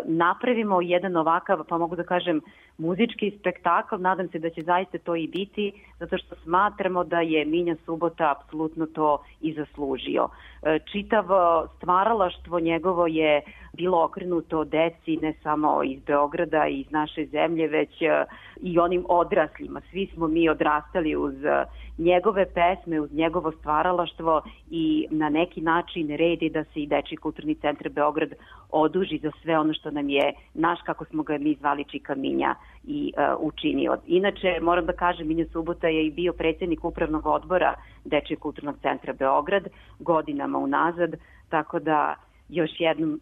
napravimo 0.05 0.81
jedan 0.81 1.17
ovakav, 1.17 1.65
pa 1.69 1.79
mogu 1.79 1.97
da 1.97 2.03
kažem, 2.03 2.41
muzički 2.79 3.33
spektakl, 3.41 3.97
nadam 3.99 4.29
se 4.29 4.39
da 4.39 4.51
će 4.51 4.63
zaista 4.63 4.99
to 4.99 5.17
i 5.17 5.29
biti, 5.29 5.73
zato 5.99 6.19
što 6.19 6.35
smatramo 6.35 7.05
da 7.05 7.21
je 7.21 7.45
Minja 7.45 7.77
Subota 7.85 8.31
apsolutno 8.31 8.87
to 8.87 9.19
i 9.41 9.53
zaslužio. 9.53 10.29
E, 10.63 10.79
čitavo 10.93 11.69
stvaralaštvo 11.77 12.61
njegovo 12.61 13.07
je 13.07 13.43
bilo 13.73 14.05
okrenuto 14.05 14.65
deci 14.65 15.17
ne 15.17 15.35
samo 15.43 15.83
iz 15.83 16.01
Beograda 16.07 16.67
i 16.67 16.81
iz 16.81 16.91
naše 16.91 17.27
zemlje, 17.27 17.69
već 17.69 18.03
e, 18.03 18.25
i 18.63 18.79
onim 18.79 19.05
odraslima. 19.09 19.81
Svi 19.91 20.07
smo 20.15 20.29
mi 20.29 20.49
odrastali 20.49 21.17
uz 21.17 21.45
e, 21.45 21.65
njegove 21.99 22.47
pesme, 22.47 23.01
uz 23.01 23.13
njegovo 23.13 23.53
stvaralaštvo 23.53 24.43
i 24.71 25.07
na 25.11 25.29
neki 25.29 25.61
način 25.61 26.17
redi 26.17 26.51
da 26.51 26.65
se 26.65 26.81
i 26.81 26.87
Deči 26.87 27.17
kulturni 27.17 27.55
centar 27.55 27.89
Beograd 27.89 28.33
oduži 28.71 29.19
za 29.19 29.31
sve 29.45 29.59
ono 29.59 29.75
što 29.75 29.91
nam 29.91 30.09
je 30.09 30.33
naš, 30.55 30.79
kako 30.87 31.05
smo 31.05 31.23
ga 31.23 31.39
mi 31.39 31.55
zvali 31.55 31.85
Čika 31.85 32.15
Minja, 32.15 32.55
i 32.87 33.13
uh, 33.17 33.47
učinio. 33.53 33.97
Inače, 34.07 34.59
moram 34.63 34.87
da 34.87 34.93
kažem, 34.93 35.29
Minja 35.29 35.45
Subota 35.53 35.89
je 35.89 36.07
i 36.07 36.11
bio 36.11 36.33
predsednik 36.33 36.85
upravnog 36.85 37.27
odbora 37.27 37.75
Dečije 38.05 38.37
kulturnog 38.37 38.77
centra 38.83 39.13
Beograd 39.13 39.65
godinama 39.99 40.59
unazad, 40.59 41.15
tako 41.49 41.79
da 41.79 42.15
još 42.49 42.71
jednom 42.79 43.21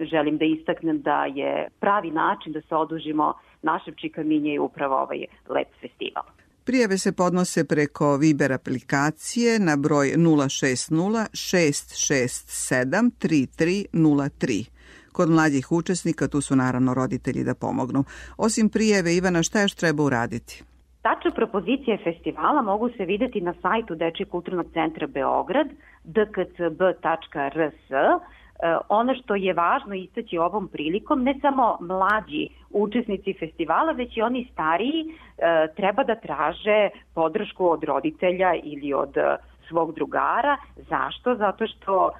želim 0.00 0.38
da 0.38 0.44
istaknem 0.44 1.02
da 1.02 1.24
je 1.24 1.68
pravi 1.80 2.10
način 2.10 2.52
da 2.52 2.60
se 2.60 2.74
odužimo 2.74 3.34
našem 3.62 3.94
Čikaminje 3.94 4.54
i 4.54 4.58
upravo 4.58 4.94
ovaj 4.94 5.24
lep 5.48 5.68
festival. 5.80 6.24
Prijave 6.64 6.98
se 6.98 7.12
podnose 7.12 7.64
preko 7.64 8.16
Viber 8.16 8.52
aplikacije 8.52 9.58
na 9.58 9.76
broj 9.76 10.06
060 10.16 10.92
667 11.32 13.10
3303. 13.20 14.79
Kod 15.12 15.30
mlađih 15.30 15.72
učesnika 15.72 16.28
tu 16.28 16.40
su 16.40 16.56
naravno 16.56 16.94
roditelji 16.94 17.44
da 17.44 17.54
pomognu. 17.54 18.04
Osim 18.36 18.68
prijeve, 18.68 19.14
Ivana, 19.14 19.42
šta 19.42 19.62
još 19.62 19.74
treba 19.74 20.02
uraditi? 20.02 20.64
Tačne 21.02 21.30
propozicije 21.30 21.98
festivala 22.04 22.62
mogu 22.62 22.88
se 22.96 23.04
videti 23.04 23.40
na 23.40 23.54
sajtu 23.62 23.94
Dečije 23.94 24.26
kulturnog 24.26 24.66
centra 24.72 25.06
Beograd 25.06 25.66
dkcb.rs 26.04 27.90
e, 27.90 28.76
ono 28.88 29.14
što 29.14 29.34
je 29.34 29.54
važno 29.54 29.94
istaći 29.94 30.38
ovom 30.38 30.68
prilikom, 30.68 31.22
ne 31.22 31.34
samo 31.40 31.78
mlađi 31.80 32.48
učesnici 32.70 33.34
festivala, 33.38 33.92
već 33.92 34.16
i 34.16 34.22
oni 34.22 34.48
stariji 34.52 35.04
e, 35.04 35.66
treba 35.76 36.04
da 36.04 36.14
traže 36.14 36.88
podršku 37.14 37.68
od 37.68 37.84
roditelja 37.84 38.54
ili 38.62 38.92
od 38.94 39.16
e, 39.16 39.36
svog 39.68 39.94
drugara. 39.94 40.56
Zašto? 40.76 41.34
Zato 41.34 41.66
što 41.66 42.10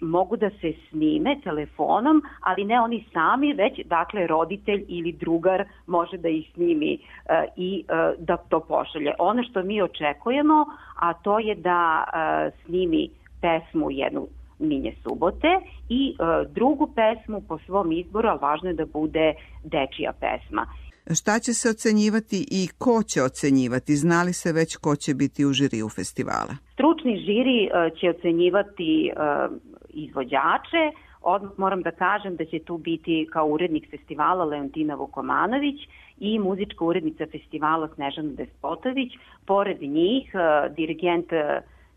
mogu 0.00 0.36
da 0.36 0.50
se 0.50 0.72
snime 0.90 1.36
telefonom, 1.44 2.22
ali 2.40 2.64
ne 2.64 2.80
oni 2.80 3.04
sami, 3.12 3.52
već 3.52 3.80
dakle 3.84 4.26
roditelj 4.26 4.84
ili 4.88 5.12
drugar 5.12 5.64
može 5.86 6.16
da 6.16 6.28
ih 6.28 6.50
snimi 6.54 6.92
e, 6.94 6.98
i 7.56 7.84
e, 7.88 8.14
da 8.18 8.36
to 8.36 8.60
pošalje. 8.60 9.12
Ono 9.18 9.42
što 9.42 9.62
mi 9.62 9.82
očekujemo, 9.82 10.66
a 11.00 11.12
to 11.14 11.38
je 11.38 11.54
da 11.54 12.04
snimi 12.64 13.10
pesmu 13.40 13.90
jednu 13.90 14.26
Minje 14.58 14.94
subote 15.02 15.48
i 15.88 16.16
drugu 16.48 16.90
pesmu 16.94 17.40
po 17.48 17.58
svom 17.58 17.92
izboru, 17.92 18.28
ali 18.28 18.38
važno 18.42 18.68
je 18.68 18.74
da 18.74 18.86
bude 18.86 19.34
dečija 19.64 20.12
pesma. 20.12 20.66
Šta 21.12 21.38
će 21.38 21.54
se 21.54 21.70
ocenjivati 21.70 22.46
i 22.50 22.68
ko 22.78 23.02
će 23.02 23.22
ocenjivati? 23.22 23.96
Znali 23.96 24.32
se 24.32 24.52
već 24.52 24.76
ko 24.76 24.96
će 24.96 25.14
biti 25.14 25.44
u 25.44 25.52
žiriju 25.52 25.88
festivala? 25.88 26.56
Stručni 26.72 26.93
žiri 27.04 27.64
e, 27.64 27.90
će 28.00 28.10
ocenjivati 28.10 29.08
e, 29.08 29.12
izvođače, 29.88 30.92
Odmah 31.24 31.52
moram 31.56 31.82
da 31.82 31.90
kažem 31.90 32.36
da 32.36 32.44
će 32.44 32.58
tu 32.58 32.78
biti 32.78 33.28
kao 33.32 33.46
urednik 33.46 33.90
festivala 33.90 34.44
Leontina 34.44 34.94
Vukomanović 34.94 35.88
i 36.18 36.38
muzička 36.38 36.84
urednica 36.84 37.26
festivala 37.32 37.88
Snežana 37.94 38.32
Despotović. 38.32 39.12
Pored 39.46 39.82
njih, 39.82 40.34
e, 40.34 40.68
dirigent 40.68 41.32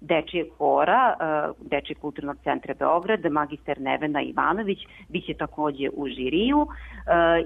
Dečijeg 0.02 0.48
hora, 0.58 1.16
uh, 1.16 1.70
Dečijeg 1.70 1.98
kulturnog 2.00 2.38
centra 2.44 2.74
Beograd, 2.80 3.32
magister 3.32 3.82
Nevena 3.82 4.22
Ivanović, 4.22 4.80
biće 5.10 5.34
takođe 5.34 5.90
u 5.94 6.08
žiriju 6.08 6.68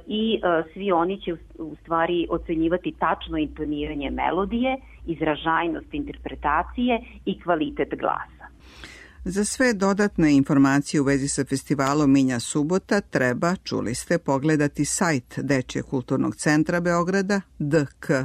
i 0.08 0.41
svi 0.74 0.91
oni 0.91 1.21
će 1.21 1.34
u 1.60 1.76
stvari 1.76 2.28
ocenjivati 2.30 2.93
tačno 3.00 3.38
intoniranje 3.38 4.10
melodije, 4.10 4.78
izražajnost 5.05 5.93
interpretacije 5.93 7.01
i 7.25 7.41
kvalitet 7.41 7.89
glasa. 7.99 8.41
Za 9.25 9.45
sve 9.45 9.73
dodatne 9.73 10.35
informacije 10.35 11.01
u 11.01 11.03
vezi 11.03 11.27
sa 11.27 11.45
festivalom 11.45 12.11
Minja 12.11 12.39
Subota 12.39 13.01
treba, 13.01 13.55
čuli 13.63 13.95
ste, 13.95 14.17
pogledati 14.17 14.85
sajt 14.85 15.39
Dečije 15.39 15.83
kulturnog 15.83 16.35
centra 16.35 16.79
Beograda 16.79 17.41
dkcb.rs. 17.59 18.21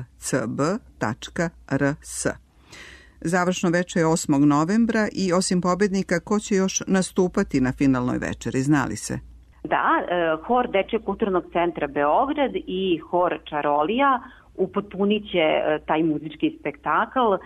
Završno 3.20 3.70
veče 3.70 3.98
je 3.98 4.06
8. 4.06 4.44
novembra 4.44 5.08
i 5.12 5.32
osim 5.32 5.60
pobednika, 5.60 6.20
ko 6.20 6.38
će 6.38 6.54
još 6.54 6.82
nastupati 6.86 7.60
na 7.60 7.72
finalnoj 7.72 8.18
večeri, 8.18 8.62
znali 8.62 8.96
se? 8.96 9.18
Da, 9.64 9.86
e, 10.08 10.36
hor 10.46 10.70
Dečje 10.70 10.98
kulturnog 10.98 11.44
centra 11.52 11.86
Beograd 11.86 12.52
i 12.54 12.98
hor 13.10 13.38
Čarolija 13.44 14.20
upotpunit 14.58 15.30
će 15.30 15.38
e, 15.38 15.78
taj 15.86 16.02
muzički 16.02 16.56
spektakl 16.60 17.34
e, 17.34 17.38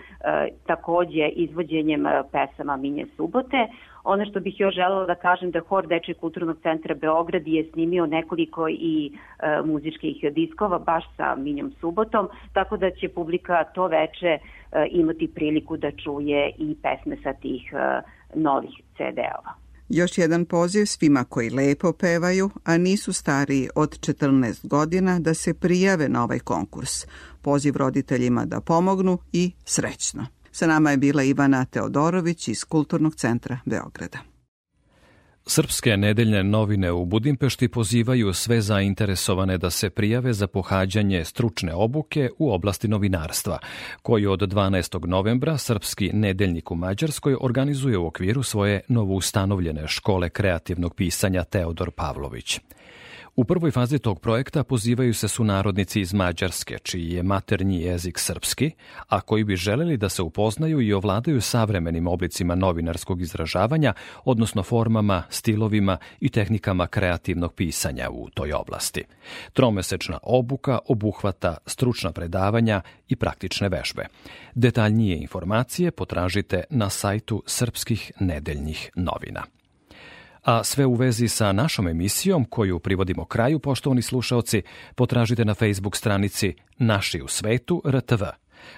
takođe 0.67 1.27
izvođenjem 1.27 2.05
pesama 2.31 2.77
Minje 2.77 3.05
subote. 3.15 3.67
Ono 4.03 4.25
što 4.25 4.39
bih 4.39 4.59
još 4.59 4.75
želela 4.75 5.05
da 5.05 5.15
kažem 5.15 5.51
da 5.51 5.59
Hor 5.59 5.87
Dečje 5.87 6.13
kulturnog 6.13 6.57
centra 6.61 6.95
Beograd 6.95 7.47
je 7.47 7.69
snimio 7.73 8.05
nekoliko 8.05 8.67
i 8.69 9.11
e, 9.39 9.61
muzičkih 9.65 10.25
diskova 10.31 10.79
baš 10.79 11.03
sa 11.17 11.35
Minjom 11.35 11.71
Subotom, 11.79 12.29
tako 12.53 12.77
da 12.77 12.91
će 12.91 13.09
publika 13.09 13.63
to 13.63 13.87
veče 13.87 14.27
e, 14.27 14.39
imati 14.91 15.31
priliku 15.35 15.77
da 15.77 15.91
čuje 15.91 16.51
i 16.57 16.75
pesme 16.83 17.17
sa 17.23 17.33
tih 17.33 17.73
e, 17.73 18.01
novih 18.35 18.81
CD-ova. 18.97 19.60
Još 19.93 20.17
jedan 20.17 20.45
poziv 20.45 20.85
svima 20.85 21.23
koji 21.23 21.49
lepo 21.49 21.91
pevaju, 21.91 22.49
a 22.63 22.77
nisu 22.77 23.13
stariji 23.13 23.69
od 23.75 23.99
14 23.99 24.67
godina 24.67 25.19
da 25.19 25.33
se 25.33 25.53
prijave 25.53 26.09
na 26.09 26.23
ovaj 26.23 26.39
konkurs. 26.39 27.05
Poziv 27.41 27.77
roditeljima 27.77 28.45
da 28.45 28.61
pomognu 28.61 29.17
i 29.31 29.51
srećno. 29.65 30.27
Sa 30.51 30.67
nama 30.67 30.91
je 30.91 30.97
bila 30.97 31.23
Ivana 31.23 31.65
Teodorović 31.65 32.47
iz 32.47 32.63
Kulturnog 32.63 33.15
centra 33.15 33.59
Beograda. 33.65 34.30
Srpske 35.45 35.97
nedeljne 35.97 36.43
novine 36.43 36.91
u 36.91 37.05
Budimpešti 37.05 37.67
pozivaju 37.67 38.33
sve 38.33 38.61
zainteresovane 38.61 39.57
da 39.57 39.69
se 39.69 39.89
prijave 39.89 40.33
za 40.33 40.47
pohađanje 40.47 41.25
stručne 41.25 41.73
obuke 41.73 42.29
u 42.39 42.53
oblasti 42.53 42.87
novinarstva, 42.87 43.59
koju 44.01 44.31
od 44.31 44.39
12. 44.39 45.07
novembra 45.07 45.57
Srpski 45.57 46.09
nedeljnik 46.13 46.71
u 46.71 46.75
Mađarskoj 46.75 47.35
organizuje 47.41 47.97
u 47.97 48.07
okviru 48.07 48.43
svoje 48.43 48.81
novoustanovljene 48.87 49.87
škole 49.87 50.29
kreativnog 50.29 50.95
pisanja 50.95 51.43
Teodor 51.43 51.91
Pavlović. 51.91 52.59
U 53.35 53.43
prvoj 53.43 53.71
fazi 53.71 53.99
tog 53.99 54.19
projekta 54.19 54.63
pozivaju 54.63 55.13
se 55.13 55.27
sunarodnici 55.27 56.01
iz 56.01 56.13
Mađarske, 56.13 56.77
čiji 56.83 57.11
je 57.11 57.23
maternji 57.23 57.81
jezik 57.81 58.19
srpski, 58.19 58.71
a 59.07 59.21
koji 59.21 59.43
bi 59.43 59.55
želeli 59.55 59.97
da 59.97 60.09
se 60.09 60.21
upoznaju 60.21 60.81
i 60.81 60.93
ovladaju 60.93 61.41
savremenim 61.41 62.07
oblicima 62.07 62.55
novinarskog 62.55 63.21
izražavanja, 63.21 63.93
odnosno 64.25 64.63
formama, 64.63 65.23
stilovima 65.29 65.97
i 66.19 66.29
tehnikama 66.29 66.87
kreativnog 66.87 67.53
pisanja 67.53 68.09
u 68.09 68.29
toj 68.29 68.53
oblasti. 68.53 69.03
Tromesečna 69.53 70.19
obuka 70.23 70.79
obuhvata 70.87 71.57
stručna 71.65 72.11
predavanja 72.11 72.81
i 73.07 73.15
praktične 73.15 73.69
vežbe. 73.69 74.05
Detaljnije 74.55 75.17
informacije 75.17 75.91
potražite 75.91 76.63
na 76.69 76.89
sajtu 76.89 77.43
srpskih 77.45 78.11
nedeljnih 78.19 78.89
novina. 78.95 79.43
A 80.43 80.63
sve 80.63 80.85
u 80.85 80.93
vezi 80.93 81.27
sa 81.27 81.51
našom 81.51 81.87
emisijom, 81.87 82.45
koju 82.45 82.79
privodimo 82.79 83.25
kraju, 83.25 83.59
poštovani 83.59 84.01
slušaoci, 84.01 84.61
potražite 84.95 85.45
na 85.45 85.53
Facebook 85.53 85.95
stranici 85.95 86.55
Naši 86.77 87.21
u 87.21 87.27
svetu 87.27 87.81
RTV. 87.85 88.23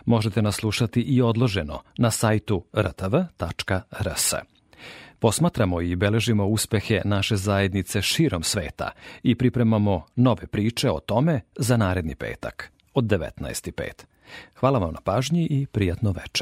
Možete 0.06 0.42
nas 0.42 0.56
slušati 0.56 1.02
i 1.02 1.22
odloženo 1.22 1.82
na 1.98 2.12
sajtu 2.12 2.66
rtv.rs. 2.78 4.34
Posmatramo 5.20 5.82
i 5.82 5.96
beležimo 5.96 6.46
uspehe 6.46 7.02
naše 7.06 7.36
zajednice 7.36 8.02
širom 8.02 8.44
sveta 8.44 8.92
i 9.24 9.36
pripremamo 9.36 10.06
nove 10.16 10.48
priče 10.48 10.92
o 10.92 11.00
tome 11.00 11.42
za 11.56 11.78
naredni 11.78 12.16
petak 12.16 12.72
od 12.94 13.04
19.5. 13.04 14.04
Hvala 14.56 14.80
vam 14.80 14.94
na 14.94 15.02
pažnji 15.02 15.48
i 15.50 15.66
prijatno 15.66 16.12
veče. 16.12 16.30